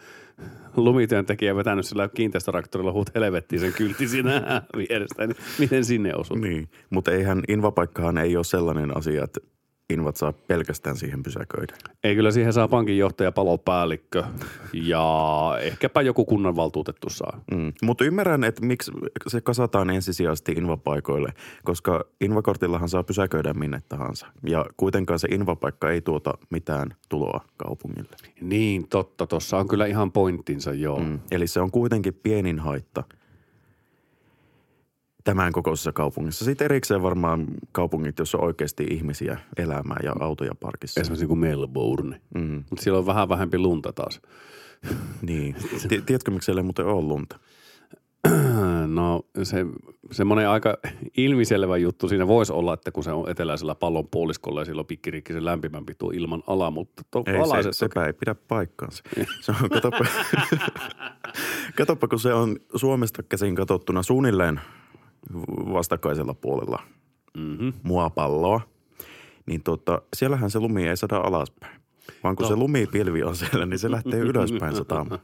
lumityöntekijä 0.76 1.56
vetänyt 1.56 1.86
sillä 1.86 2.08
kiinteistöraktorilla 2.08 2.92
huut 2.92 3.14
helvettiin 3.14 3.60
sen 3.60 3.72
kyltti 3.72 4.08
siinä 4.08 4.32
vierestä. 4.78 5.26
Niin 5.26 5.36
miten 5.58 5.84
sinne 5.84 6.14
osuu? 6.14 6.36
Niin, 6.36 6.68
mutta 6.90 7.12
eihän 7.12 7.42
invapaikkahan 7.48 8.18
ei 8.18 8.36
ole 8.36 8.44
sellainen 8.44 8.96
asia, 8.96 9.24
että 9.24 9.40
invat 9.90 10.16
saa 10.16 10.32
pelkästään 10.32 10.96
siihen 10.96 11.22
pysäköidä. 11.22 11.74
Ei 12.04 12.14
kyllä 12.14 12.30
siihen 12.30 12.52
saa 12.52 12.68
pankinjohtaja, 12.68 13.32
palopäällikkö 13.32 14.24
ja 14.72 15.04
ehkäpä 15.60 16.02
joku 16.02 16.24
kunnanvaltuutettu 16.24 17.10
saa. 17.10 17.40
Mm. 17.50 17.72
Mutta 17.82 18.04
ymmärrän, 18.04 18.44
että 18.44 18.66
miksi 18.66 18.92
se 19.26 19.40
kasataan 19.40 19.90
ensisijaisesti 19.90 20.52
invapaikoille, 20.52 21.32
koska 21.64 22.04
invakortillahan 22.20 22.88
saa 22.88 23.02
pysäköidä 23.02 23.54
minne 23.54 23.82
tahansa. 23.88 24.26
Ja 24.46 24.66
kuitenkaan 24.76 25.18
se 25.18 25.28
invapaikka 25.30 25.90
ei 25.90 26.00
tuota 26.00 26.34
mitään 26.50 26.94
tuloa 27.08 27.44
kaupungille. 27.56 28.16
Niin, 28.40 28.88
totta. 28.88 29.26
Tuossa 29.26 29.58
on 29.58 29.68
kyllä 29.68 29.86
ihan 29.86 30.12
pointtinsa, 30.12 30.72
joo. 30.72 30.98
Mm. 30.98 31.18
Eli 31.30 31.46
se 31.46 31.60
on 31.60 31.70
kuitenkin 31.70 32.14
pienin 32.14 32.58
haitta 32.58 33.04
tämän 35.24 35.52
kokoisessa 35.52 35.92
kaupungissa. 35.92 36.44
Sitten 36.44 36.64
erikseen 36.64 37.02
varmaan 37.02 37.46
kaupungit, 37.72 38.18
jossa 38.18 38.38
on 38.38 38.44
oikeasti 38.44 38.86
ihmisiä 38.90 39.38
elämää 39.56 39.96
ja 40.02 40.12
autoja 40.20 40.52
parkissa. 40.60 41.00
Esimerkiksi 41.00 41.26
kuin 41.26 41.38
Melbourne. 41.38 42.20
Mm. 42.34 42.64
Mutta 42.70 42.82
siellä 42.82 42.98
on 42.98 43.06
vähän 43.06 43.28
vähempi 43.28 43.58
lunta 43.58 43.92
taas. 43.92 44.20
Niin. 45.22 45.56
Ti- 45.88 46.02
Tiedätkö, 46.06 46.30
miksi 46.30 46.46
siellä 46.46 46.60
ei 46.60 46.64
muuten 46.64 46.86
ole 46.86 47.02
lunta? 47.02 47.38
No 48.86 49.22
se, 49.42 49.66
semmoinen 50.10 50.48
aika 50.48 50.76
ilmiselvä 51.16 51.76
juttu 51.76 52.08
siinä 52.08 52.26
voisi 52.26 52.52
olla, 52.52 52.74
että 52.74 52.92
kun 52.92 53.04
se 53.04 53.12
on 53.12 53.30
eteläisellä 53.30 53.74
pallon 53.74 54.08
puoliskolla 54.08 54.60
ja 54.60 54.64
silloin 54.64 54.86
pikkiriikkisen 54.86 55.44
lämpimämpi 55.44 55.94
tuo 55.94 56.10
ilman 56.10 56.42
ala, 56.46 56.70
mutta 56.70 57.02
to, 57.10 57.24
Ei, 57.26 57.62
se, 57.62 57.72
sepä 57.72 58.06
ei 58.06 58.12
pidä 58.12 58.34
paikkaansa. 58.34 59.02
Se 59.40 59.52
on, 59.62 59.70
katoppa, 59.70 60.04
katoppa, 61.78 62.08
kun 62.08 62.20
se 62.20 62.34
on 62.34 62.56
Suomesta 62.74 63.22
käsin 63.22 63.54
katsottuna 63.54 64.02
suunnilleen 64.02 64.60
vastakkaisella 65.72 66.34
puolella 66.34 66.82
mm-hmm. 67.36 67.72
muapalloa, 67.82 68.60
niin 69.46 69.62
tota, 69.62 70.02
siellähän 70.16 70.50
se 70.50 70.60
lumi 70.60 70.88
ei 70.88 70.96
sada 70.96 71.16
alaspäin. 71.16 71.84
Vaan 72.24 72.36
kun 72.36 72.46
se 72.46 72.56
lumipilvi 72.56 73.22
on 73.22 73.36
siellä, 73.36 73.66
niin 73.66 73.78
se 73.78 73.90
lähtee 73.90 74.20
ylöspäin 74.30 74.76
satamaan. 74.76 75.20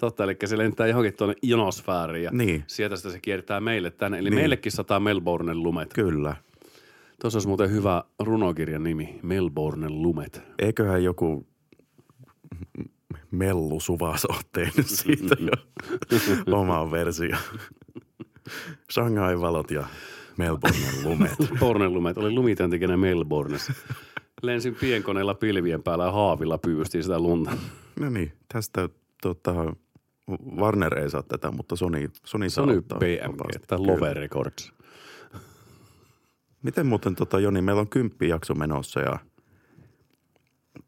Totta, 0.00 0.24
eli 0.24 0.36
se 0.44 0.58
lentää 0.58 0.86
johonkin 0.86 1.14
tuonne 1.16 1.34
ionosfääriin 1.42 2.24
ja 2.24 2.30
Niin. 2.32 2.64
sieltä 2.66 2.96
sitten 2.96 3.12
se 3.12 3.20
kiertää 3.20 3.60
meille 3.60 3.90
tänne. 3.90 4.18
Eli 4.18 4.30
Niin. 4.30 4.40
meillekin 4.40 4.72
sataa 4.72 5.00
Melbournen 5.00 5.62
lumet. 5.62 5.94
Kyllä. 5.94 6.36
Tuossa 7.20 7.36
olisi 7.36 7.48
muuten 7.48 7.70
hyvä 7.70 8.04
runokirjan 8.18 8.82
nimi, 8.82 9.18
Melbournen 9.22 10.02
lumet. 10.02 10.42
Eiköhän 10.58 11.04
joku 11.04 11.46
Mellu 13.30 13.80
Suvas 13.80 14.24
ole 14.24 14.38
tehnyt 14.52 14.86
siitä 14.86 15.36
jo 15.40 15.52
oman 16.58 16.90
versio. 16.90 17.36
Shanghai 18.92 19.40
valot 19.40 19.70
ja 19.70 19.86
Melbournen 20.36 21.04
lumet. 21.04 21.38
Melbournen 21.50 21.94
lumet, 21.94 22.18
oli 22.18 22.30
lumityöntekijänä 22.30 22.96
Melbournessa. 22.96 23.72
Lensin 24.42 24.74
pienkoneella 24.74 25.34
pilvien 25.34 25.82
päällä 25.82 26.04
ja 26.04 26.12
haavilla 26.12 26.58
pyystiin 26.58 27.02
sitä 27.04 27.18
lunta. 27.18 27.50
No 28.00 28.10
niin, 28.10 28.32
tästä 28.52 28.88
tota, 29.22 29.74
Warner 30.56 30.98
ei 30.98 31.10
saa 31.10 31.22
tätä, 31.22 31.50
mutta 31.50 31.76
Sony, 31.76 32.10
Sony 32.24 32.50
saa 32.50 32.66
ottaa 32.78 32.98
BMG, 32.98 33.66
tai 33.66 33.78
Kyllä. 33.78 33.92
Love 33.92 34.14
Records. 34.14 34.72
Miten 36.62 36.86
muuten, 36.86 37.14
tota, 37.14 37.40
Joni, 37.40 37.62
meillä 37.62 37.80
on 37.80 37.88
kymppi 37.88 38.28
jakso 38.28 38.54
menossa 38.54 39.00
ja 39.00 39.18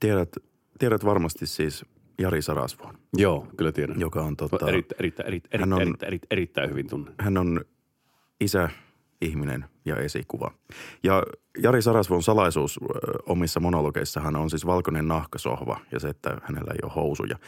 tiedät, 0.01 0.29
tiedät 0.79 1.05
varmasti 1.05 1.47
siis 1.47 1.85
Jari 2.21 2.43
Sarasvuon, 2.43 2.95
Joo, 3.17 3.47
kyllä 3.57 3.73
tiedän. 3.73 4.01
joka 4.01 4.23
on, 4.23 4.37
tota, 4.37 4.69
Erittäin, 4.69 4.99
erittäin, 5.01 5.27
erittäin, 5.29 5.61
hän 5.61 5.73
on- 5.73 5.81
erittäin, 5.83 6.09
erittäin, 6.09 6.37
erittäin 6.39 6.71
hyvin 6.71 6.87
tunne. 6.89 7.11
hän 7.19 7.37
on 7.39 7.61
isä, 8.41 8.69
ihminen 9.21 9.65
ja 9.85 9.97
esikuva. 9.97 10.51
Ja 11.03 11.23
Jari 11.63 11.83
Sarasvuon 11.83 12.23
salaisuus 12.23 12.81
omissa 13.27 13.61
monologeissahan 13.61 14.37
on 14.37 14.51
siis 14.51 14.67
valkoinen 14.67 15.09
nahkasohva 15.09 15.81
ja 15.93 16.01
se, 16.01 16.09
että 16.09 16.37
hänellä 16.43 16.73
ei 16.73 16.79
ole 16.83 16.93
housuja. 16.97 17.39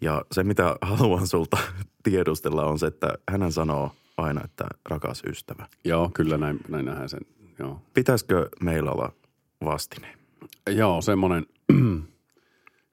Ja 0.00 0.24
se, 0.32 0.44
mitä 0.44 0.76
haluan 0.98 1.26
sulta 1.26 1.56
tiedustella 2.02 2.64
on 2.64 2.78
se, 2.78 2.86
että 2.86 3.14
hän 3.30 3.52
sanoo 3.52 3.90
aina, 4.16 4.40
että 4.44 4.64
rakas 4.90 5.22
ystävä. 5.28 5.66
Joo, 5.84 6.10
kyllä 6.14 6.38
näin, 6.38 6.60
näin 6.68 6.84
nähdään 6.84 7.08
sen. 7.08 7.20
Joo, 7.58 7.82
Pitäisikö 7.94 8.48
meillä 8.62 8.90
olla 8.90 9.12
vastine? 9.64 10.14
Joo 10.70 11.00
semmoinen, 11.00 11.46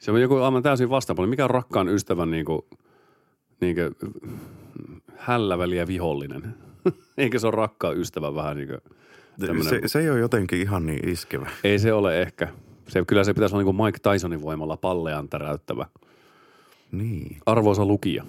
se 0.01 0.11
on 0.11 0.21
joku 0.21 0.35
aivan 0.35 0.63
täysin 0.63 0.89
vastapuoli. 0.89 1.29
Mikä 1.29 1.43
on 1.43 1.49
rakkaan 1.49 1.87
ystävän 1.87 2.31
niin 2.31 2.45
kuin, 2.45 2.61
niin 3.61 3.75
kuin, 3.75 3.95
hälläväliä 5.17 5.87
vihollinen? 5.87 6.55
Eikö 7.17 7.39
se 7.39 7.47
ole 7.47 7.55
rakkaan 7.55 7.97
ystävän 7.97 8.35
vähän 8.35 8.57
niin 8.57 8.67
kuin, 8.67 8.79
tämmönen- 9.39 9.69
Se, 9.69 9.81
se 9.85 9.99
ei 9.99 10.09
ole 10.09 10.19
jotenkin 10.19 10.61
ihan 10.61 10.85
niin 10.85 11.09
iskevä. 11.09 11.49
ei 11.63 11.79
se 11.79 11.93
ole 11.93 12.21
ehkä. 12.21 12.47
Se, 12.87 13.03
kyllä 13.07 13.23
se 13.23 13.33
pitäisi 13.33 13.55
olla 13.55 13.63
niin 13.63 13.75
kuin 13.75 13.85
Mike 13.85 13.99
Tysonin 14.11 14.41
voimalla 14.41 14.77
pallean 14.77 15.29
täräyttävä. 15.29 15.85
Niin, 16.91 17.37
Arvoisa 17.45 17.85
lukija. 17.85 18.25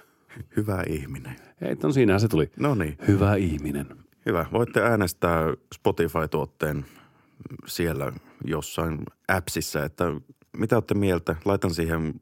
hyvä 0.56 0.82
ihminen. 0.88 1.36
Ei, 1.62 1.76
on 1.84 1.92
siinähän 1.92 2.20
se 2.20 2.28
tuli. 2.28 2.50
No 2.56 2.74
niin, 2.74 2.98
Hyvä 3.08 3.34
ihminen. 3.36 3.86
hyvä. 4.26 4.46
Voitte 4.52 4.82
äänestää 4.82 5.42
Spotify-tuotteen 5.74 6.84
siellä 7.66 8.12
jossain 8.44 8.98
appsissa, 9.28 9.84
että 9.84 10.04
mitä 10.56 10.76
olette 10.76 10.94
mieltä. 10.94 11.36
Laitan 11.44 11.74
siihen 11.74 12.20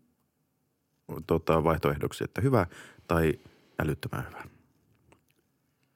tota, 1.27 1.65
vaihtoehdoksi, 1.65 2.25
että 2.25 2.41
hyvä 2.41 2.67
tai 3.09 3.35
älyttömän 3.83 4.27
hyvä. 4.29 4.43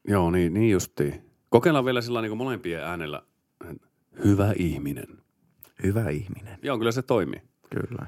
Joo, 0.09 0.31
niin, 0.31 0.55
niin 0.55 0.71
justiin. 0.71 1.31
Kokeillaan 1.51 1.85
vielä 1.85 2.01
sillä 2.01 2.23
niin 2.23 2.31
kuin 2.31 2.39
molempien 2.39 2.85
äänellä. 2.85 3.23
Hyvä 4.25 4.53
ihminen. 4.57 5.07
hyvä 5.83 6.11
ihminen. 6.11 6.59
Joo, 6.63 6.79
kyllä 6.79 6.93
se 6.93 7.03
toimii. 7.03 7.43
Kyllä. 7.71 8.07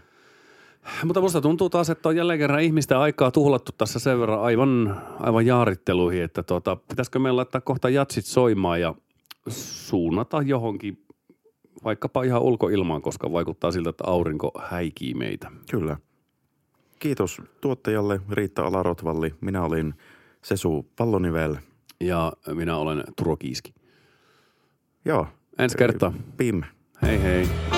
Mutta 1.05 1.21
musta 1.21 1.41
tuntuu 1.41 1.71
taas, 1.71 1.91
että 1.91 2.09
on 2.09 2.17
jälleen 2.17 2.39
kerran 2.39 2.63
ihmisten 2.63 2.99
aikaa 2.99 3.31
tuhlattu 3.31 3.73
tässä 3.73 3.99
sen 3.99 4.21
verran 4.21 4.41
aivan, 4.41 5.03
aivan 5.19 5.47
jaaritteluihin, 5.47 6.23
että 6.23 6.43
tota, 6.43 6.77
pitäisikö 6.77 7.19
meillä 7.19 7.37
laittaa 7.37 7.61
kohta 7.61 7.89
jatsit 7.89 8.25
soimaan 8.25 8.81
ja 8.81 8.95
suunnata 9.49 10.43
johonkin 10.43 11.06
vaikkapa 11.85 12.23
ihan 12.23 12.43
ulkoilmaan, 12.43 13.03
koska 13.03 13.33
vaikuttaa 13.33 13.71
siltä, 13.71 13.91
että 13.91 14.05
aurinko 14.07 14.51
häikii 14.59 15.15
meitä. 15.15 15.51
Kyllä. 15.71 15.97
Kiitos 16.99 17.43
tuottajalle 17.61 18.21
Riitta 18.31 18.63
Alarotvalli. 18.63 19.35
Minä 19.41 19.63
olin 19.63 19.95
Sesu 20.43 20.87
Pallonivel. 20.97 21.57
Ja 22.01 22.33
minä 22.55 22.77
olen 22.77 23.05
Turo 23.17 23.37
Kiiski. 23.37 23.75
Joo. 25.05 25.27
Ensi 25.59 25.77
kertaa. 25.79 26.13
Pim. 26.37 26.63
Hei 27.03 27.23
hei. 27.23 27.76